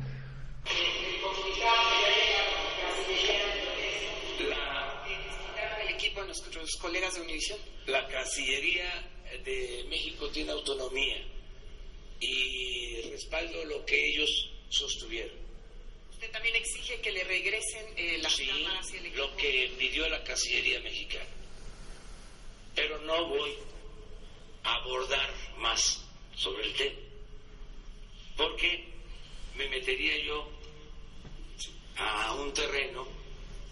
La 7.87 8.05
Cancillería 8.07 8.89
de 9.45 9.85
México 9.89 10.29
tiene 10.29 10.51
autonomía 10.51 11.25
y 12.19 13.01
respaldo 13.11 13.63
lo 13.63 13.85
que 13.85 14.09
ellos 14.09 14.49
sostuvieron. 14.69 15.37
¿Usted 16.11 16.29
también 16.31 16.55
exige 16.57 16.99
que 16.99 17.11
le 17.11 17.23
regresen 17.23 17.85
eh, 17.95 18.17
las 18.21 18.33
sí, 18.33 18.49
lo 19.15 19.35
que 19.37 19.71
pidió 19.77 20.09
la 20.09 20.21
Cancillería 20.23 20.81
mexicana. 20.81 21.29
Pero 22.75 22.99
no 22.99 23.27
voy 23.29 23.53
a 24.63 24.75
abordar 24.75 25.33
más 25.57 26.03
sobre 26.35 26.65
el 26.65 26.73
tema, 26.73 26.99
porque 28.35 28.83
me 29.55 29.69
metería 29.69 30.17
yo 30.25 30.49
a 31.95 32.33
un 32.33 32.53
terreno 32.53 33.07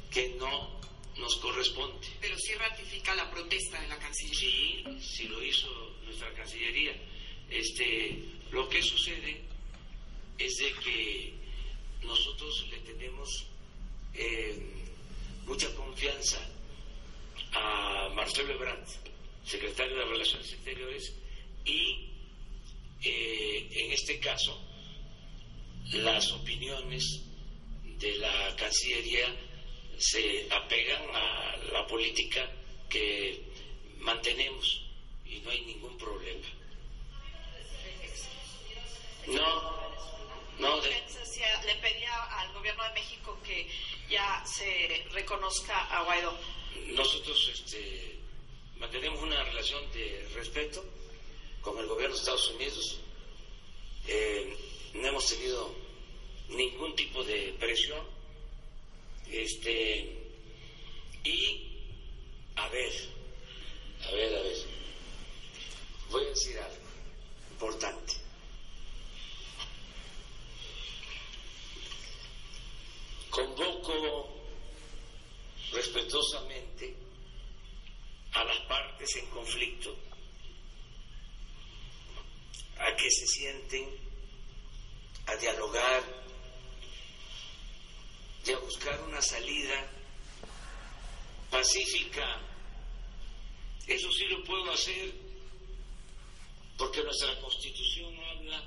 que 0.10 0.30
no 0.40 0.75
nos 1.18 1.36
corresponde. 1.38 2.08
Pero 2.22 2.38
sí 2.38 2.54
ratifica 2.54 3.16
la 3.16 3.30
protesta 3.32 3.82
de 3.82 3.88
la 3.88 3.98
Cancillería. 3.98 5.00
Sí, 5.00 5.02
sí 5.02 5.28
lo 5.28 5.42
hizo 5.44 5.96
nuestra 6.04 6.34
Cancillería. 6.34 6.94
Este, 7.50 8.20
lo 8.52 8.68
que 8.70 8.82
sucede 8.82 9.42
es 10.38 10.56
de 10.58 10.74
que 10.84 11.34
nosotros 12.04 12.68
le 12.70 12.80
tenemos 12.80 13.46
eh, 14.14 14.58
mucha 15.46 15.74
confianza 15.76 16.40
a 17.54 18.10
Marcelo 18.14 18.54
Ebrard, 18.54 18.88
secretario 19.46 19.96
de 19.96 20.06
Relaciones 20.06 20.52
Exteriores, 20.52 21.14
y 21.64 22.10
eh, 23.04 23.68
en 23.72 23.92
este 23.92 24.20
caso 24.20 24.60
las 25.92 26.32
opiniones 26.32 27.22
de 28.00 28.18
la 28.18 28.56
Cancillería 28.56 29.28
se 29.98 30.48
apegan 30.52 31.04
a 31.14 31.58
la 31.72 31.88
política 31.88 32.50
que 32.90 33.42
mantenemos 34.00 34.82
y 35.26 35.40
no 35.40 35.50
hay 35.52 35.62
ningún 35.62 35.98
problema. 35.98 36.48
No, 39.28 39.76
no. 40.60 40.82
De... 40.82 40.90
Le 41.66 41.76
pedía 41.76 42.14
al 42.40 42.54
gobierno 42.54 42.84
de 42.84 42.92
México 42.92 43.38
que 43.44 43.68
ya 44.10 44.44
se 44.46 45.06
reconozca 45.12 45.78
a 45.86 46.04
Guaidó. 46.04 46.38
Nosotros 46.88 47.52
este, 47.54 48.20
mantenemos 48.78 49.22
una 49.22 49.44
relación 49.44 49.92
de 49.92 50.30
respeto 50.36 50.84
con 51.62 51.78
el 51.80 51.88
gobierno 51.88 52.16
de 52.16 52.20
Estados 52.20 52.50
Unidos. 52.52 53.00
Eh, 54.08 54.56
no 54.94 55.08
hemos 55.08 55.28
tenido 55.28 55.74
ningún 56.50 56.96
tipo 56.96 57.24
de 57.24 57.56
presión. 57.60 58.15
Este, 59.32 60.16
y, 61.24 61.82
a 62.56 62.68
ver, 62.70 62.94
a 64.08 64.12
ver, 64.12 64.36
a 64.36 64.42
ver, 64.42 64.58
voy 66.10 66.26
a 66.26 66.30
decir 66.30 66.60
algo 66.60 66.86
importante. 67.52 68.14
Convoco 73.30 74.30
respetuosamente 75.72 76.96
a 78.34 78.44
las 78.44 78.60
partes 78.68 79.16
en 79.16 79.26
conflicto 79.28 79.96
a 82.78 82.96
que 82.96 83.10
se 83.10 83.28
sienten 83.28 83.90
a 85.28 85.36
dialogar 85.36 86.25
y 88.46 88.52
a 88.52 88.60
buscar 88.60 89.00
una 89.08 89.22
salida 89.22 89.88
pacífica. 91.50 92.40
Eso 93.88 94.12
sí 94.12 94.26
lo 94.26 94.44
puedo 94.44 94.72
hacer 94.72 95.14
porque 96.78 97.02
nuestra 97.04 97.40
constitución 97.40 98.14
habla 98.20 98.64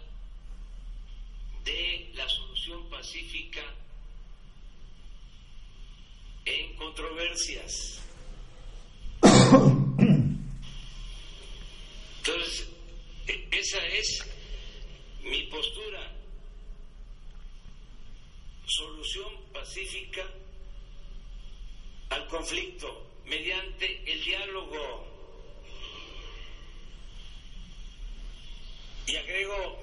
de 1.65 2.11
la 2.15 2.29
solución 2.29 2.89
pacífica 2.89 3.63
en 6.45 6.75
controversias. 6.77 8.01
Entonces, 12.19 12.69
e-, 13.27 13.49
esa 13.53 13.87
es 13.87 14.25
mi 15.23 15.43
postura 15.45 16.18
pacífica 19.53 20.25
al 22.11 22.27
conflicto 22.29 23.07
mediante 23.25 24.13
el 24.13 24.25
diálogo. 24.25 25.07
Y 29.07 29.17
agrego 29.17 29.79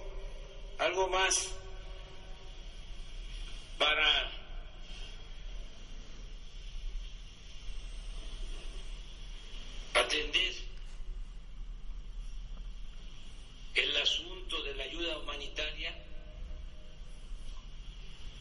algo 0.77 1.07
más 1.07 1.51
para 3.79 4.31
atender 9.95 10.53
el 13.73 13.97
asunto 13.97 14.61
de 14.63 14.75
la 14.75 14.83
ayuda 14.83 15.17
humanitaria, 15.17 16.05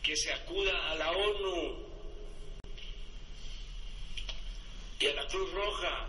que 0.04 0.14
se 0.16 0.30
acuda 0.30 0.90
a 0.90 0.94
la 0.96 1.10
ONU 1.10 1.78
y 5.00 5.06
a 5.06 5.14
la 5.14 5.26
Cruz 5.26 5.50
Roja 5.52 6.06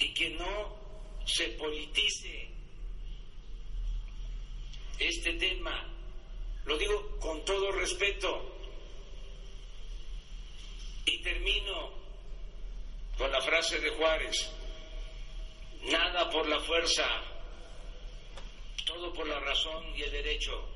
y 0.00 0.12
que 0.12 0.30
no 0.30 0.76
se 1.24 1.50
politice 1.50 2.50
este 4.98 5.34
tema. 5.34 5.88
Lo 6.64 6.76
digo 6.76 7.18
con 7.20 7.44
todo 7.44 7.70
respeto. 7.70 8.48
Y 11.04 11.18
termino 11.22 11.92
con 13.18 13.30
la 13.30 13.40
frase 13.40 13.78
de 13.78 13.90
Juárez, 13.90 14.50
nada 15.82 16.30
por 16.30 16.48
la 16.48 16.60
fuerza, 16.60 17.06
todo 18.84 19.12
por 19.12 19.26
la 19.28 19.38
razón 19.40 19.96
y 19.96 20.02
el 20.02 20.10
derecho. 20.12 20.71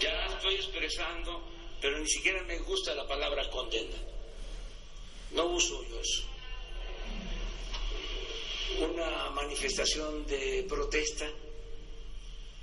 Ya 0.00 0.26
estoy 0.26 0.54
expresando, 0.54 1.42
pero 1.80 1.98
ni 1.98 2.08
siquiera 2.08 2.42
me 2.44 2.58
gusta 2.58 2.94
la 2.94 3.06
palabra 3.06 3.48
condena. 3.50 3.96
No 5.32 5.44
uso 5.44 5.84
yo 5.88 6.00
eso. 6.00 6.24
Una 8.80 9.30
manifestación 9.30 10.26
de 10.26 10.64
protesta, 10.68 11.30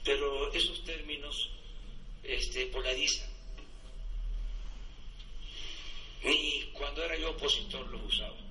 pero 0.03 0.51
esos 0.51 0.83
términos 0.83 1.49
este, 2.23 2.65
polarizan 2.67 3.37
ni 6.23 6.69
cuando 6.73 7.03
era 7.03 7.17
yo 7.17 7.31
opositor 7.31 7.87
los 7.87 8.01
usaba. 8.03 8.46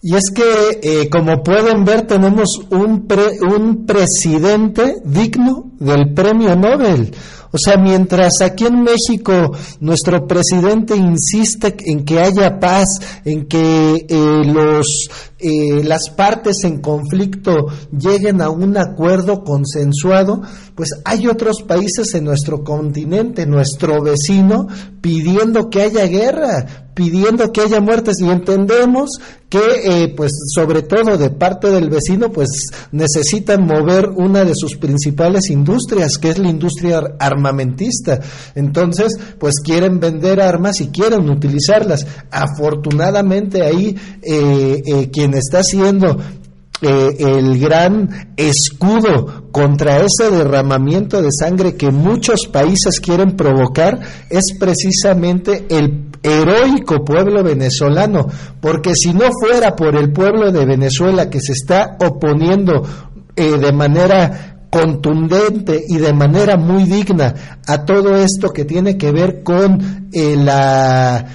Y 0.00 0.14
es 0.14 0.30
que, 0.30 0.78
eh, 0.80 1.08
como 1.10 1.42
pueden 1.42 1.84
ver, 1.84 2.06
tenemos 2.06 2.60
un, 2.70 3.06
pre, 3.08 3.38
un 3.40 3.84
presidente 3.84 4.94
digno 5.04 5.72
del 5.80 6.14
premio 6.14 6.54
Nobel. 6.54 7.12
O 7.50 7.56
sea, 7.56 7.78
mientras 7.78 8.42
aquí 8.42 8.66
en 8.66 8.82
México 8.82 9.56
nuestro 9.80 10.26
presidente 10.26 10.94
insiste 10.94 11.74
en 11.86 12.04
que 12.04 12.20
haya 12.20 12.60
paz, 12.60 13.00
en 13.24 13.46
que 13.46 14.06
eh, 14.06 14.42
los, 14.44 15.08
eh, 15.38 15.82
las 15.82 16.10
partes 16.10 16.64
en 16.64 16.80
conflicto 16.80 17.66
lleguen 17.90 18.42
a 18.42 18.50
un 18.50 18.76
acuerdo 18.76 19.44
consensuado, 19.44 20.42
pues 20.74 20.90
hay 21.04 21.26
otros 21.26 21.62
países 21.62 22.14
en 22.14 22.24
nuestro 22.24 22.62
continente, 22.62 23.46
nuestro 23.46 24.02
vecino, 24.02 24.68
pidiendo 25.00 25.70
que 25.70 25.82
haya 25.82 26.06
guerra, 26.06 26.87
pidiendo 26.98 27.52
que 27.52 27.60
haya 27.60 27.80
muertes 27.80 28.20
y 28.20 28.28
entendemos 28.28 29.20
que 29.48 29.60
eh, 29.84 30.14
pues 30.16 30.32
sobre 30.52 30.82
todo 30.82 31.16
de 31.16 31.30
parte 31.30 31.68
del 31.68 31.90
vecino 31.90 32.32
pues 32.32 32.72
necesitan 32.90 33.64
mover 33.64 34.08
una 34.08 34.44
de 34.44 34.56
sus 34.56 34.74
principales 34.74 35.48
industrias 35.48 36.18
que 36.18 36.30
es 36.30 36.38
la 36.38 36.48
industria 36.48 37.00
armamentista. 37.20 38.18
Entonces 38.56 39.16
pues 39.38 39.60
quieren 39.62 40.00
vender 40.00 40.40
armas 40.40 40.80
y 40.80 40.88
quieren 40.88 41.30
utilizarlas. 41.30 42.04
Afortunadamente 42.32 43.62
ahí 43.62 43.96
eh, 44.20 44.82
eh, 44.84 45.10
quien 45.12 45.34
está 45.34 45.58
haciendo 45.58 46.18
el 46.80 47.58
gran 47.58 48.34
escudo 48.36 49.50
contra 49.50 49.98
ese 49.98 50.30
derramamiento 50.30 51.20
de 51.20 51.30
sangre 51.32 51.74
que 51.74 51.90
muchos 51.90 52.46
países 52.46 53.00
quieren 53.00 53.36
provocar 53.36 53.98
es 54.30 54.56
precisamente 54.60 55.66
el 55.70 56.07
heroico 56.22 57.04
pueblo 57.04 57.42
venezolano, 57.42 58.26
porque 58.60 58.94
si 58.94 59.12
no 59.12 59.26
fuera 59.40 59.74
por 59.76 59.96
el 59.96 60.12
pueblo 60.12 60.50
de 60.52 60.64
Venezuela 60.64 61.30
que 61.30 61.40
se 61.40 61.52
está 61.52 61.96
oponiendo 62.00 62.86
eh, 63.36 63.56
de 63.58 63.72
manera 63.72 64.66
contundente 64.70 65.82
y 65.88 65.96
de 65.96 66.12
manera 66.12 66.56
muy 66.56 66.84
digna 66.84 67.34
a 67.66 67.84
todo 67.84 68.16
esto 68.16 68.50
que 68.50 68.64
tiene 68.64 68.98
que 68.98 69.12
ver 69.12 69.42
con 69.42 70.08
eh, 70.12 70.36
la 70.36 71.26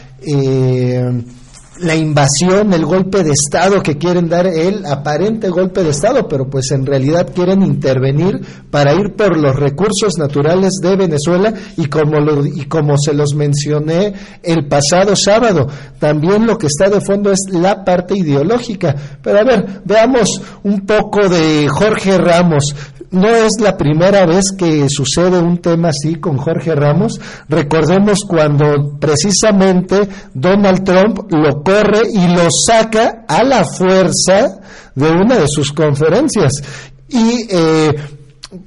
la 1.84 1.96
invasión, 1.96 2.74
el 2.74 2.86
golpe 2.86 3.24
de 3.24 3.32
Estado 3.32 3.82
que 3.82 3.98
quieren 3.98 4.30
dar, 4.30 4.48
el 4.48 4.86
aparente 4.86 5.50
golpe 5.50 5.84
de 5.84 5.90
Estado, 5.90 6.28
pero 6.28 6.50
pues 6.50 6.72
en 6.72 6.86
realidad 6.86 7.30
quieren 7.34 7.62
intervenir 7.62 8.40
para 8.72 8.94
ir 8.94 9.16
por 9.16 9.38
los 9.38 9.56
recursos 9.56 10.18
naturales 10.18 10.80
de 10.82 10.96
Venezuela 10.96 11.54
y 11.78 11.86
como, 11.86 12.20
lo, 12.20 12.46
y 12.46 12.66
como 12.66 12.98
se 12.98 13.14
los 13.14 13.36
mencioné 13.36 14.14
el 14.42 14.68
pasado 14.68 15.16
sábado, 15.16 15.68
también 16.00 16.46
lo 16.46 16.58
que 16.58 16.68
está 16.68 16.90
de 16.90 17.02
fondo 17.02 17.32
es 17.32 17.42
la 17.52 17.84
parte 17.84 18.18
ideológica. 18.18 18.96
Pero 19.22 19.40
a 19.40 19.44
ver, 19.44 19.82
veamos 19.86 20.42
un 20.64 20.86
poco 20.86 21.28
de 21.28 21.68
Jorge 21.68 22.18
Ramos 22.18 22.76
no 23.14 23.28
es 23.30 23.60
la 23.60 23.78
primera 23.78 24.26
vez 24.26 24.52
que 24.58 24.88
sucede 24.90 25.40
un 25.40 25.60
tema 25.60 25.90
así 25.90 26.16
con 26.16 26.38
Jorge 26.38 26.76
Ramos. 26.76 27.20
Recordemos 27.48 28.26
cuando 28.28 28.98
precisamente 29.00 30.08
Donald 30.34 30.84
Trump 30.84 31.32
lo 31.32 31.64
corre 31.64 32.02
y 32.12 32.28
lo 32.28 32.48
saca 32.68 33.24
a 33.28 33.44
la 33.44 33.66
fuerza 33.66 34.60
de 34.96 35.10
una 35.10 35.38
de 35.38 35.48
sus 35.48 35.72
conferencias. 35.72 36.64
Y 37.08 37.46
eh, 37.50 37.94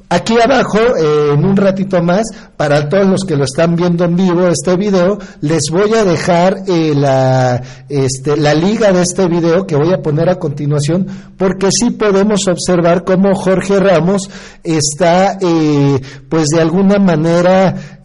Aquí 0.08 0.34
abajo, 0.40 0.78
eh, 0.78 1.34
en 1.34 1.44
un 1.44 1.56
ratito 1.56 2.02
más, 2.02 2.24
para 2.56 2.88
todos 2.88 3.06
los 3.06 3.24
que 3.24 3.36
lo 3.36 3.44
están 3.44 3.76
viendo 3.76 4.04
en 4.04 4.16
vivo 4.16 4.46
este 4.48 4.76
video, 4.76 5.18
les 5.40 5.70
voy 5.70 5.94
a 5.94 6.04
dejar 6.04 6.56
eh, 6.66 6.92
la, 6.94 7.62
este, 7.88 8.36
la 8.36 8.54
liga 8.54 8.92
de 8.92 9.02
este 9.02 9.26
video 9.28 9.66
que 9.66 9.76
voy 9.76 9.92
a 9.92 10.02
poner 10.02 10.28
a 10.28 10.38
continuación, 10.38 11.06
porque 11.36 11.68
sí 11.70 11.90
podemos 11.90 12.48
observar 12.48 13.04
cómo 13.04 13.34
Jorge 13.34 13.78
Ramos 13.78 14.28
está, 14.64 15.38
eh, 15.40 16.00
pues 16.28 16.48
de 16.48 16.60
alguna 16.60 16.98
manera, 16.98 17.95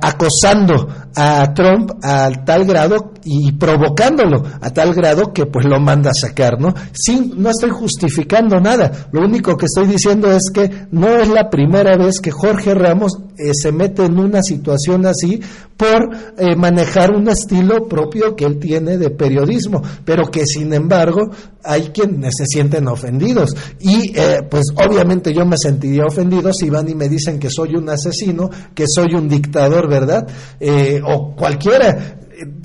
acosando 0.00 0.88
a 1.16 1.52
Trump 1.52 1.90
a 2.02 2.30
tal 2.44 2.64
grado 2.64 3.12
y 3.24 3.52
provocándolo 3.52 4.42
a 4.60 4.70
tal 4.70 4.94
grado 4.94 5.32
que 5.32 5.46
pues 5.46 5.66
lo 5.66 5.80
manda 5.80 6.10
a 6.10 6.14
sacar, 6.14 6.60
¿no? 6.60 6.74
Sin, 6.92 7.40
no 7.42 7.50
estoy 7.50 7.70
justificando 7.70 8.60
nada, 8.60 9.08
lo 9.12 9.24
único 9.24 9.56
que 9.56 9.66
estoy 9.66 9.86
diciendo 9.86 10.30
es 10.30 10.50
que 10.52 10.86
no 10.90 11.08
es 11.08 11.28
la 11.28 11.50
primera 11.50 11.96
vez 11.96 12.20
que 12.20 12.30
Jorge 12.30 12.74
Ramos 12.74 13.18
eh, 13.38 13.52
se 13.54 13.72
mete 13.72 14.04
en 14.04 14.18
una 14.18 14.42
situación 14.42 15.06
así 15.06 15.40
por 15.76 16.10
eh, 16.38 16.54
manejar 16.56 17.12
un 17.12 17.28
estilo 17.28 17.88
propio 17.88 18.36
que 18.36 18.44
él 18.44 18.58
tiene 18.58 18.98
de 18.98 19.10
periodismo, 19.10 19.82
pero 20.04 20.24
que 20.30 20.46
sin 20.46 20.72
embargo 20.72 21.30
hay 21.64 21.90
quienes 21.94 22.36
se 22.36 22.46
sienten 22.46 22.88
ofendidos 22.88 23.54
y 23.80 24.12
eh, 24.16 24.40
pues 24.48 24.64
obviamente 24.76 25.32
yo 25.32 25.44
me 25.46 25.56
sentiría 25.56 26.04
ofendido 26.04 26.52
si 26.52 26.70
van 26.70 26.88
y 26.88 26.94
me 26.94 27.08
dicen 27.08 27.38
que 27.38 27.50
soy 27.50 27.74
un 27.74 27.88
asesino, 27.88 28.50
que 28.74 28.84
soy 28.86 29.14
un 29.14 29.28
dictador, 29.28 29.88
¿verdad? 29.88 30.26
o 31.04 31.34
cualquiera 31.34 32.21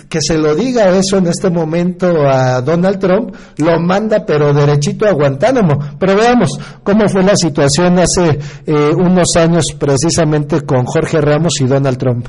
que 0.10 0.22
se 0.22 0.38
lo 0.38 0.56
diga 0.56 0.90
eso 0.98 1.18
en 1.18 1.28
este 1.28 1.50
momento 1.50 2.08
a 2.28 2.62
Donald 2.62 3.00
Trump, 3.00 3.36
lo 3.58 3.80
manda 3.80 4.26
pero 4.26 4.54
derechito 4.54 5.08
a 5.08 5.14
Guantánamo. 5.14 5.98
Pero 6.00 6.16
veamos 6.16 6.50
cómo 6.84 7.08
fue 7.10 7.24
la 7.24 7.36
situación 7.36 8.00
hace 8.00 8.40
eh, 8.66 8.92
unos 8.96 9.36
años 9.36 9.74
precisamente 9.78 10.62
con 10.62 10.86
Jorge 10.86 11.22
Ramos 11.22 11.60
y 11.62 11.66
Donald 11.66 11.98
Trump. 11.98 12.28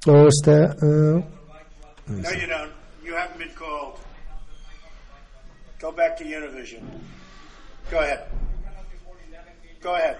Todo 0.00 0.28
está... 0.28 0.76
Uh, 0.80 1.22
no, 2.08 2.30
you 3.04 3.14
haven't 3.16 3.38
been 3.38 3.50
called. 3.54 3.98
Go 5.80 5.90
back 5.90 6.16
to. 6.18 6.24
Go 7.90 7.98
ahead. 7.98 8.20
Go 9.82 9.94
ahead. 9.94 10.16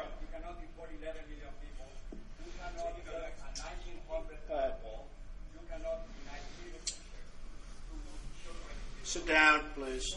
Sit 9.06 9.24
down, 9.24 9.62
please. 9.76 10.16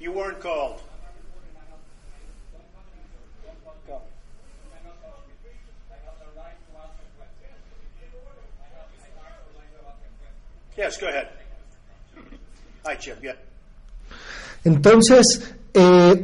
You 0.00 0.12
weren't 0.12 0.40
called. 0.40 0.80
Yes, 10.74 10.96
go 10.96 11.08
ahead. 11.08 11.28
Hi, 12.86 12.94
Jim. 12.96 13.18
Yeah. 13.22 13.34
Entonces, 14.64 15.52
eh, 15.74 16.14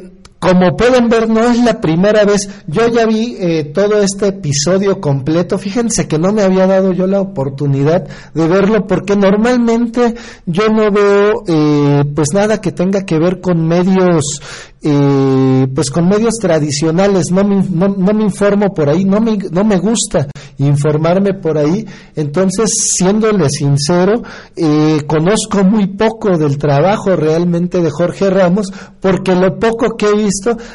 como 0.48 0.76
pueden 0.76 1.10
ver, 1.10 1.28
no 1.28 1.42
es 1.50 1.62
la 1.62 1.78
primera 1.78 2.24
vez. 2.24 2.48
Yo 2.66 2.88
ya 2.88 3.04
vi 3.04 3.36
eh, 3.38 3.64
todo 3.74 4.00
este 4.02 4.28
episodio 4.28 4.98
completo. 4.98 5.58
Fíjense 5.58 6.08
que 6.08 6.18
no 6.18 6.32
me 6.32 6.42
había 6.42 6.66
dado 6.66 6.92
yo 6.94 7.06
la 7.06 7.20
oportunidad 7.20 8.08
de 8.32 8.48
verlo 8.48 8.86
porque 8.86 9.14
normalmente 9.14 10.14
yo 10.46 10.68
no 10.68 10.90
veo 10.90 11.42
eh, 11.46 12.02
pues 12.14 12.28
nada 12.32 12.62
que 12.62 12.72
tenga 12.72 13.04
que 13.04 13.18
ver 13.18 13.42
con 13.42 13.66
medios 13.66 14.40
eh, 14.80 15.66
pues 15.74 15.90
con 15.90 16.08
medios 16.08 16.34
tradicionales, 16.40 17.32
no 17.32 17.42
me, 17.42 17.64
no, 17.68 17.88
me, 17.88 18.22
informo 18.22 18.72
por 18.72 18.88
ahí, 18.88 19.04
no 19.04 19.20
me, 19.20 19.36
no 19.50 19.64
me 19.64 19.76
gusta 19.78 20.28
informarme 20.58 21.34
por 21.34 21.58
ahí, 21.58 21.84
entonces 22.14 22.92
siéndole 22.96 23.48
sincero, 23.50 24.22
eh, 24.54 25.02
conozco 25.06 25.64
muy 25.64 25.88
poco 25.88 26.38
del 26.38 26.58
trabajo 26.58 27.16
realmente 27.16 27.80
de 27.80 27.90
Jorge 27.90 28.30
Ramos, 28.30 28.72
porque 29.00 29.34
lo 29.34 29.58
poco 29.58 29.96
que 29.96 30.06
he 30.06 30.22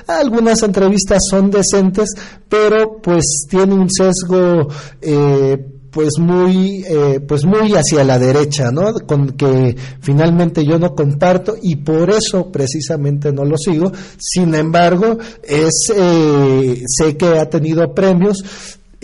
algunas 0.07 0.63
entrevistas 0.63 1.23
son 1.29 1.51
decentes, 1.51 2.09
pero 2.49 3.01
pues 3.01 3.45
tiene 3.49 3.73
un 3.73 3.89
sesgo 3.89 4.67
eh, 5.01 5.57
pues 5.93 6.17
muy 6.17 6.83
eh, 6.87 7.19
pues 7.25 7.45
muy 7.45 7.73
hacia 7.73 8.03
la 8.03 8.17
derecha 8.17 8.71
no 8.71 8.93
con 9.05 9.33
que 9.33 9.75
finalmente 10.01 10.65
yo 10.65 10.79
no 10.79 10.95
comparto 10.95 11.55
y 11.61 11.75
por 11.77 12.09
eso 12.09 12.51
precisamente 12.51 13.31
no 13.31 13.45
lo 13.45 13.57
sigo. 13.57 13.91
Sin 14.17 14.55
embargo 14.55 15.17
es 15.43 15.91
eh, 15.95 16.81
sé 16.87 17.15
que 17.15 17.37
ha 17.37 17.47
tenido 17.47 17.93
premios 17.93 18.43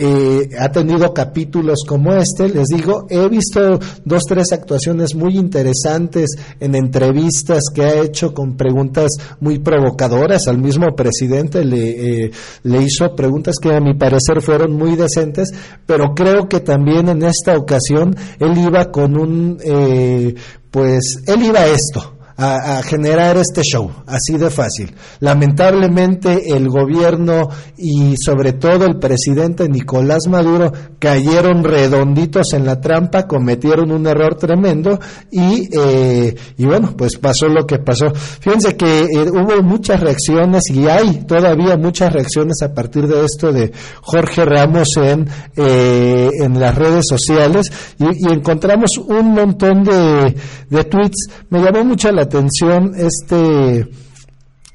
eh, 0.02 0.50
ha 0.58 0.72
tenido 0.72 1.14
capítulos 1.14 1.84
como 1.86 2.14
este, 2.14 2.48
les 2.48 2.68
digo, 2.68 3.06
he 3.10 3.28
visto 3.28 3.80
dos, 4.06 4.24
tres 4.28 4.54
actuaciones 4.54 5.14
muy 5.14 5.36
interesantes 5.36 6.30
en 6.60 6.74
entrevistas 6.76 7.64
que 7.74 7.84
ha 7.84 8.02
hecho 8.02 8.34
con 8.34 8.56
preguntas 8.56 9.12
muy 9.42 9.60
provocadoras. 9.60 10.48
Al 10.48 10.58
mismo 10.58 10.96
presidente, 10.96 11.66
le, 11.66 12.24
eh, 12.28 12.32
le 12.64 12.82
hizo 12.82 13.14
preguntas 13.14 13.56
que 13.62 13.76
a 13.76 13.82
mi 13.82 13.94
parecer 13.96 14.42
fueron 14.42 14.74
muy 14.74 14.96
decentes, 14.96 15.52
pero 15.86 16.14
creo 16.16 16.48
que 16.48 16.62
también 16.62 17.10
en 17.10 17.24
esta 17.24 17.58
ocasión 17.58 18.16
él 18.40 18.58
iba 18.58 18.92
con 18.92 19.20
un, 19.20 19.58
eh, 19.64 20.34
pues 20.72 21.24
él 21.28 21.44
iba 21.44 21.60
a 21.60 21.68
esto, 21.68 22.19
a, 22.40 22.82
generar 22.84 23.38
este 23.38 23.62
show, 23.64 23.92
así 24.08 24.38
de 24.38 24.50
fácil. 24.50 24.96
Lamentablemente 25.20 26.56
el 26.56 26.70
gobierno 26.70 27.50
y 27.78 28.16
sobre 28.18 28.54
todo 28.54 28.86
el 28.86 28.98
presidente 28.98 29.68
Nicolás 29.68 30.28
Maduro 30.30 30.72
cayeron 31.00 31.64
redonditos 31.64 32.54
en 32.54 32.66
la 32.66 32.80
trampa, 32.80 33.28
cometieron 33.28 33.92
un 33.92 34.08
error 34.08 34.36
tremendo 34.36 35.00
y, 35.32 35.68
eh, 35.78 36.36
y 36.58 36.66
bueno, 36.66 36.94
pues 36.98 37.18
pasó 37.18 37.48
lo 37.48 37.66
que 37.66 37.80
pasó. 37.80 38.14
Fíjense 38.14 38.78
que 38.78 39.02
eh, 39.02 39.30
hubo 39.32 39.62
muchas 39.62 40.00
reacciones 40.00 40.70
y 40.70 40.88
hay 40.88 41.26
todavía 41.26 41.76
muchas 41.78 42.14
reacciones 42.14 42.62
a 42.62 42.74
partir 42.74 43.08
de 43.08 43.26
esto 43.26 43.52
de 43.52 43.72
Jorge 44.02 44.46
Ramos 44.46 44.96
en, 44.98 45.28
eh, 45.58 46.30
en 46.42 46.60
las 46.60 46.76
redes 46.76 47.06
sociales 47.08 47.72
y, 47.98 48.30
encontramos 48.30 48.98
un 48.98 49.34
montón 49.34 49.84
de, 49.84 50.36
de 50.70 50.84
tweets. 50.84 51.28
Me 51.50 51.60
llamó 51.62 51.84
mucho 51.84 52.12
la 52.12 52.29
atención 52.30 52.94
este 52.96 53.90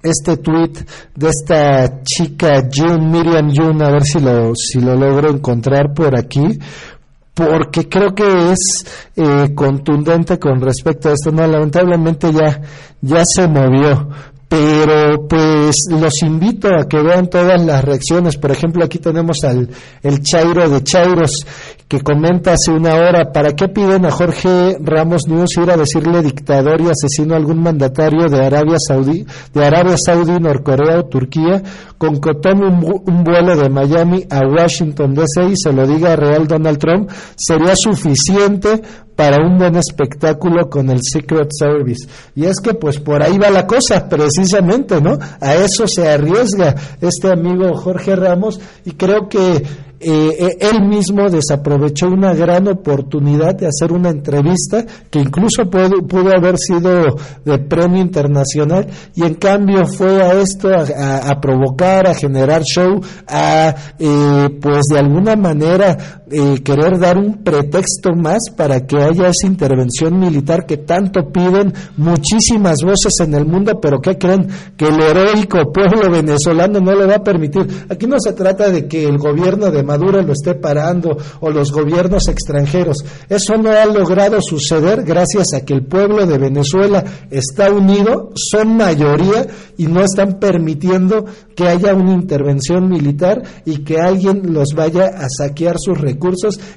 este 0.03 0.37
tweet 0.37 0.73
de 1.14 1.29
esta 1.31 2.03
chica 2.03 2.69
June, 2.71 3.09
Miriam 3.11 3.51
June, 3.51 3.83
a 3.83 3.90
ver 3.90 4.03
si 4.03 4.21
lo, 4.21 4.55
si 4.55 4.79
lo 4.81 4.95
logro 4.95 5.31
encontrar 5.31 5.95
por 5.95 6.14
aquí, 6.14 6.59
porque 7.33 7.88
creo 7.88 8.14
que 8.14 8.53
es 8.53 8.85
eh, 9.17 9.55
contundente 9.55 10.38
con 10.38 10.61
respecto 10.61 11.09
a 11.09 11.12
esto. 11.12 11.33
No, 11.33 11.47
lamentablemente 11.47 12.31
ya, 12.33 12.61
ya 13.01 13.25
se 13.25 13.49
movió, 13.49 14.11
pero 14.48 15.26
pues 15.28 15.76
los 15.90 16.22
invito 16.22 16.68
a 16.68 16.88
que 16.88 17.02
vean 17.02 17.28
todas 17.28 17.64
las 17.64 17.85
reacciones. 17.85 18.37
Por 18.37 18.52
ejemplo, 18.52 18.85
aquí 18.85 18.98
tenemos 18.98 19.42
al 19.44 19.68
el 20.02 20.22
Chairo 20.22 20.68
de 20.68 20.83
Chairos 20.83 21.46
que 21.88 22.00
comenta 22.00 22.54
hace 22.54 22.72
una 22.72 22.94
hora, 22.94 23.30
¿para 23.33 23.52
qué 23.54 23.68
piden 23.68 24.07
a 24.07 24.11
Jorge 24.11 24.76
Ramos 24.80 25.28
News 25.28 25.57
ir 25.59 25.70
a 25.70 25.76
decirle 25.76 26.22
dictador 26.22 26.80
y 26.80 26.88
asesino 26.88 27.35
a 27.35 27.37
algún 27.37 27.62
mandatario 27.62 28.26
de 28.28 28.44
Arabia 28.44 28.78
Saudí, 28.78 29.26
de 29.52 29.64
Arabia 29.64 29.96
Saudí, 30.02 30.40
Norcorea 30.40 31.00
o 31.00 31.04
Turquía, 31.04 31.62
con 31.98 32.20
que 32.20 32.35
tome 32.40 32.66
un, 32.66 33.24
vuelo 33.24 33.57
de 33.57 33.68
Miami 33.68 34.24
a 34.30 34.40
Washington 34.40 35.14
DC 35.14 35.50
y 35.52 35.57
se 35.57 35.72
lo 35.72 35.87
diga 35.87 36.14
a 36.14 36.16
Real 36.16 36.46
Donald 36.46 36.78
Trump? 36.78 37.11
Sería 37.37 37.76
suficiente 37.76 38.80
para 39.16 39.44
un 39.46 39.59
buen 39.59 39.77
espectáculo 39.77 40.68
con 40.68 40.90
el 40.90 41.00
Secret 41.03 41.48
Service. 41.50 42.07
Y 42.35 42.46
es 42.46 42.61
que 42.61 42.74
pues 42.74 42.98
por 42.98 43.22
ahí 43.22 43.38
va 43.38 43.50
la 43.50 43.66
cosa, 43.66 44.09
precisamente, 44.09 45.00
¿no? 45.00 45.18
A 45.40 45.55
eso 45.55 45.87
se 45.87 46.09
arriesga 46.09 46.74
este 47.00 47.31
amigo 47.31 47.74
Jorge 47.74 48.16
Ramos 48.16 48.61
y 48.85 48.92
creo 48.92 49.29
que 49.29 49.62
eh, 50.07 50.37
eh, 50.38 50.59
él 50.61 50.87
mismo 50.87 51.31
desaprovechó 51.31 52.09
una 52.09 52.35
gran 52.35 52.68
oportunidad 52.68 53.55
de 53.55 53.68
hacer 53.68 53.90
una 53.90 54.11
entrevista 54.11 54.85
que 55.11 55.20
incluso 55.20 55.64
pudo, 55.70 56.07
pudo 56.07 56.31
haber 56.37 56.59
sido 56.59 57.16
de 57.42 57.59
premio 57.61 58.03
internacional 58.03 58.87
y 59.14 59.22
en 59.22 59.35
cambio 59.35 59.87
fue 59.87 60.22
a 60.22 60.35
esto 60.35 60.68
a, 60.68 61.40
provocar, 61.40 62.07
a 62.07 62.14
generar 62.14 62.64
show, 62.64 63.00
a 63.27 63.74
eh, 63.98 64.48
pues 64.61 64.88
de 64.92 64.98
alguna 64.98 65.37
manera 65.37 66.23
querer 66.62 66.99
dar 66.99 67.16
un 67.16 67.44
pretexto 67.44 68.14
más 68.14 68.51
para 68.57 68.87
que 68.87 68.97
haya 68.97 69.29
esa 69.29 69.47
intervención 69.47 70.18
militar 70.18 70.66
que 70.66 70.79
tanto 70.79 71.31
piden 71.31 71.73
muchísimas 71.97 72.79
voces 72.85 73.12
en 73.20 73.35
el 73.35 73.47
mundo, 73.47 73.79
pero 73.81 74.01
que 74.01 74.18
creen 74.18 74.49
que 74.77 74.87
el 74.87 75.01
heroico 75.01 75.73
pueblo 75.73 76.11
venezolano 76.11 76.81
no 76.81 76.94
le 76.94 77.07
va 77.07 77.16
a 77.16 77.23
permitir. 77.23 77.87
Aquí 77.88 78.07
no 78.07 78.16
se 78.18 78.33
trata 78.33 78.70
de 78.70 78.88
que 78.88 79.05
el 79.05 79.18
gobierno 79.18 79.70
de 79.70 79.83
Maduro 79.83 80.23
lo 80.23 80.33
esté 80.33 80.55
parando 80.55 81.16
o 81.40 81.51
los 81.51 81.70
gobiernos 81.70 82.29
extranjeros. 82.29 83.05
Eso 83.29 83.57
no 83.57 83.70
ha 83.70 83.85
logrado 83.87 84.40
suceder 84.40 85.05
gracias 85.05 85.55
a 85.55 85.64
que 85.64 85.75
el 85.75 85.87
pueblo 85.87 86.27
de 86.27 86.38
Venezuela 86.38 87.05
está 87.31 87.70
unido, 87.70 88.31
son 88.35 88.77
mayoría 88.77 89.47
y 89.77 89.87
no 89.87 90.03
están 90.03 90.38
permitiendo 90.38 91.25
que 91.55 91.68
haya 91.68 91.94
una 91.94 92.12
intervención 92.12 92.88
militar 92.88 93.42
y 93.64 93.85
que 93.85 94.01
alguien 94.01 94.53
los 94.53 94.75
vaya 94.75 95.07
a 95.07 95.29
saquear 95.29 95.77
sus 95.79 96.01
recursos 96.01 96.23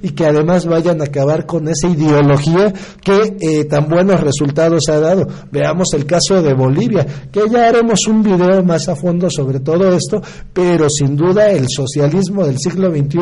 y 0.02 0.10
que 0.12 0.26
además 0.26 0.66
vayan 0.66 1.02
a 1.02 1.06
acabar 1.06 1.46
con 1.46 1.68
esa 1.68 1.88
ideología 1.88 2.74
que 3.02 3.38
eh, 3.40 3.66
tan 3.66 3.88
buenos 3.88 4.22
resultados 4.22 4.90
ha 4.90 5.00
dado. 5.00 5.28
Veamos 5.52 5.94
el 5.94 6.06
caso 6.06 6.42
de 6.42 6.54
Bolivia, 6.54 7.06
que 7.32 7.42
ya 7.50 7.68
haremos 7.68 8.08
un 8.08 8.24
video 8.24 8.64
más 8.64 8.90
a 8.90 8.96
fondo 8.96 9.30
sobre 9.30 9.60
todo 9.60 9.94
esto, 9.94 10.22
pero 10.54 10.90
sin 10.90 11.16
duda 11.16 11.52
el 11.52 11.68
socialismo 11.70 12.46
del 12.46 12.60
siglo 12.60 12.90
XXI 12.92 13.18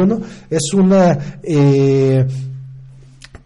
es 0.49 0.73
una... 0.73 1.39
Eh, 1.43 2.25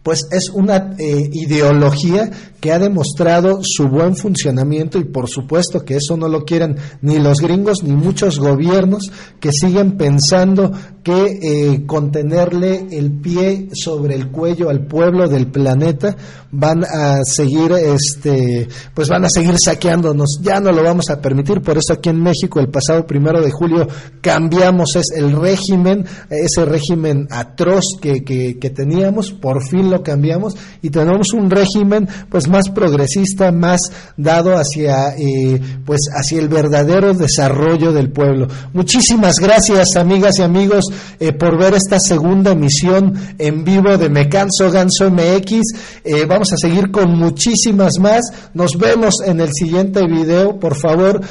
pues 0.02 0.28
es 0.32 0.50
una 0.50 0.96
eh, 0.98 1.30
ideología 1.34 2.32
que 2.60 2.72
ha 2.72 2.80
demostrado 2.80 3.60
su 3.64 3.88
buen 3.88 4.16
funcionamiento 4.16 4.98
y 4.98 5.06
por 5.06 5.30
supuesto 5.30 5.86
que 5.86 5.96
eso 5.96 6.18
no 6.18 6.28
lo 6.28 6.44
quieren 6.44 6.78
ni 7.02 7.18
los 7.20 7.40
gringos 7.40 7.84
ni 7.84 7.94
muchos 7.94 8.40
gobiernos 8.40 9.12
que 9.40 9.52
siguen 9.52 9.98
pensando 9.98 10.72
que 11.04 11.40
eh, 11.42 11.86
con 11.86 12.12
tenerle 12.12 12.88
el 12.92 13.12
pie 13.12 13.70
sobre 13.74 14.16
el 14.16 14.30
cuello 14.30 14.70
al 14.70 14.86
pueblo 14.86 15.28
del 15.28 15.48
planeta 15.48 16.16
van 16.52 16.84
a 16.84 17.24
seguir 17.24 17.72
este 17.72 18.68
pues 18.94 19.08
van 19.08 19.26
a 19.26 19.30
seguir 19.30 19.56
saqueándonos. 19.64 20.40
Ya 20.42 20.60
no 20.60 20.72
lo 20.72 20.84
vamos 20.84 21.10
a 21.10 21.22
permitir. 21.22 21.62
Por 21.62 21.78
eso 21.78 21.94
aquí 21.94 22.10
en 22.10 22.22
México 22.22 22.60
el 22.60 22.70
pasado 22.70 23.06
primero 23.06 23.42
de 23.42 23.52
julio 23.52 23.88
cambiamos 24.22 24.96
es 24.96 25.12
el 25.16 25.32
régimen 25.32 26.06
ese 26.30 26.66
régimen 26.66 27.28
atroz 27.30 27.86
que, 28.02 28.24
que, 28.24 28.60
que 28.60 28.70
teníamos. 28.70 29.32
Por 29.32 29.64
fin 29.64 29.90
lo 29.90 30.04
cambiamos 30.04 30.56
y 30.82 30.90
tenemos 30.90 31.34
un 31.34 31.50
régimen 31.50 32.08
pues 32.30 32.49
más 32.50 32.70
progresista, 32.70 33.52
más 33.52 33.82
dado 34.18 34.56
hacia, 34.56 35.16
eh, 35.18 35.60
pues 35.86 36.02
hacia 36.12 36.40
el 36.40 36.50
verdadero 36.50 37.14
desarrollo 37.14 37.92
del 37.92 38.12
pueblo. 38.12 38.48
Muchísimas 38.74 39.40
gracias, 39.40 39.96
amigas 39.96 40.40
y 40.40 40.42
amigos, 40.42 40.86
eh, 41.20 41.34
por 41.34 41.60
ver 41.60 41.76
esta 41.76 42.00
segunda 42.00 42.52
emisión 42.52 43.14
en 43.38 43.64
vivo 43.64 43.98
de 43.98 44.10
Me 44.10 44.28
Canso 44.30 44.72
Ganso 44.72 45.10
MX. 45.10 45.62
Eh, 46.04 46.26
vamos 46.28 46.52
a 46.54 46.58
seguir 46.58 46.92
con 46.92 47.18
muchísimas 47.18 48.00
más. 48.00 48.22
Nos 48.54 48.78
vemos 48.78 49.16
en 49.26 49.42
el 49.42 49.54
siguiente 49.54 50.06
video. 50.06 50.60
Por 50.60 50.76
favor, 50.76 51.22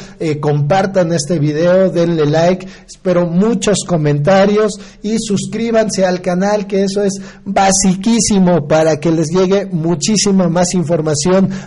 compartan 0.40 1.12
este 1.12 1.38
video, 1.38 1.90
denle 1.90 2.26
like. 2.26 2.66
Espero 2.86 3.26
muchos 3.26 3.78
comentarios 3.86 4.72
y 5.02 5.18
suscríbanse 5.18 6.04
al 6.04 6.20
canal, 6.20 6.66
que 6.66 6.84
eso 6.84 7.02
es 7.02 7.20
basiquísimo 7.44 8.66
para 8.68 9.00
que 9.00 9.10
les 9.10 9.28
llegue 9.28 9.66
muchísima 9.66 10.48
más 10.48 10.74
información 10.74 11.07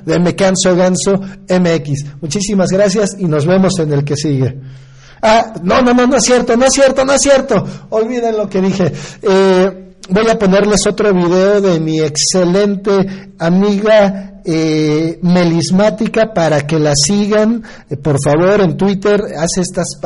de 0.06 0.20
Me 0.20 0.36
Canso 0.36 0.76
Ganso 0.76 1.20
MX. 1.50 2.22
Muchísimas 2.22 2.70
gracias 2.70 3.16
y 3.18 3.26
nos 3.26 3.46
vemos 3.46 3.78
en 3.80 3.94
el 3.94 4.04
que 4.04 4.16
sigue. 4.16 4.60
Ah, 5.22 5.54
no, 5.62 5.82
no, 5.82 5.94
no, 5.94 6.08
no 6.08 6.18
es 6.18 6.24
cierto, 6.24 6.58
no 6.58 6.66
es 6.66 6.74
cierto, 6.74 7.06
no 7.06 7.14
es 7.14 7.22
cierto. 7.22 7.64
Olviden 7.90 8.38
lo 8.38 8.50
que 8.50 8.62
dije. 8.62 8.92
Eh, 9.22 9.94
voy 10.10 10.30
a 10.30 10.38
ponerles 10.38 10.86
otro 10.88 11.14
video 11.14 11.62
de 11.62 11.80
mi 11.80 12.02
excelente 12.02 13.32
amiga 13.38 14.31
eh, 14.46 15.20
melismática 15.22 16.34
para 16.34 16.66
que 16.66 16.80
la 16.80 16.94
sigan. 16.96 17.64
Eh, 17.90 17.98
por 17.98 18.18
favor, 18.22 18.62
en 18.62 18.78
Twitter 18.78 19.20
hace 19.38 19.62
estas 19.62 20.00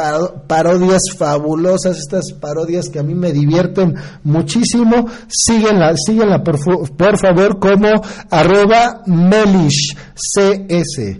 parodias 0.48 1.04
fabulosas, 1.17 1.98
estas 1.98 2.34
parodias 2.34 2.89
que 2.89 3.00
a 3.00 3.04
mí 3.04 3.13
me 3.13 3.32
divierten 3.32 3.95
muchísimo. 4.24 5.08
Síguenla, 5.28 5.95
síguenla 5.98 6.43
por, 6.43 7.17
favor 7.17 7.60
como 7.60 7.89
arroba 8.30 9.04
melish 9.06 9.95
cs. 10.15 11.17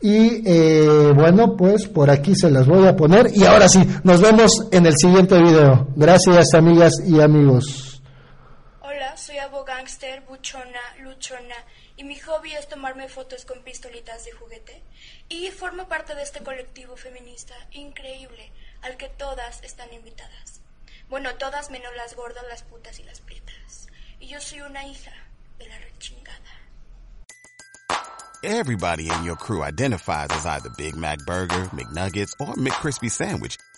Y 0.00 0.42
eh, 0.44 1.12
bueno, 1.14 1.56
pues 1.56 1.88
por 1.88 2.10
aquí 2.10 2.34
se 2.34 2.50
las 2.50 2.66
voy 2.66 2.86
a 2.86 2.94
poner. 2.94 3.30
Y 3.34 3.44
ahora 3.44 3.68
sí, 3.68 3.80
nos 4.04 4.20
vemos 4.20 4.68
en 4.70 4.86
el 4.86 4.94
siguiente 4.96 5.36
video. 5.42 5.88
Gracias 5.96 6.54
amigas 6.54 6.92
y 7.04 7.20
amigos. 7.20 7.87
Soy 9.18 9.38
abogánster, 9.38 10.20
buchona, 10.20 10.80
luchona. 11.00 11.56
Y 11.96 12.04
mi 12.04 12.16
hobby 12.20 12.52
es 12.52 12.68
tomarme 12.68 13.08
fotos 13.08 13.44
con 13.44 13.64
pistolitas 13.64 14.24
de 14.24 14.30
juguete. 14.30 14.80
Y 15.28 15.50
formo 15.50 15.88
parte 15.88 16.14
de 16.14 16.22
este 16.22 16.44
colectivo 16.44 16.96
feminista 16.96 17.54
increíble 17.72 18.52
al 18.80 18.96
que 18.96 19.08
todas 19.08 19.60
están 19.64 19.92
invitadas. 19.92 20.60
Bueno, 21.08 21.34
todas 21.34 21.70
menos 21.70 21.94
las 21.96 22.14
gordas, 22.14 22.44
las 22.48 22.62
putas 22.62 23.00
y 23.00 23.02
las 23.02 23.20
prietas. 23.20 23.88
Y 24.20 24.28
yo 24.28 24.40
soy 24.40 24.60
una 24.60 24.86
hija 24.86 25.12
de 25.58 25.66
la 25.66 25.78
rechingada. 25.78 26.38
Everybody 28.44 29.10
in 29.10 29.24
your 29.24 29.36
crew 29.36 29.64
identifies 29.64 30.30
as 30.30 30.46
either 30.46 30.70
Big 30.76 30.94
Mac 30.94 31.18
Burger, 31.26 31.68
McNuggets, 31.72 32.34
or 32.38 32.54
McCrispy 32.54 33.10
Sandwich. 33.10 33.56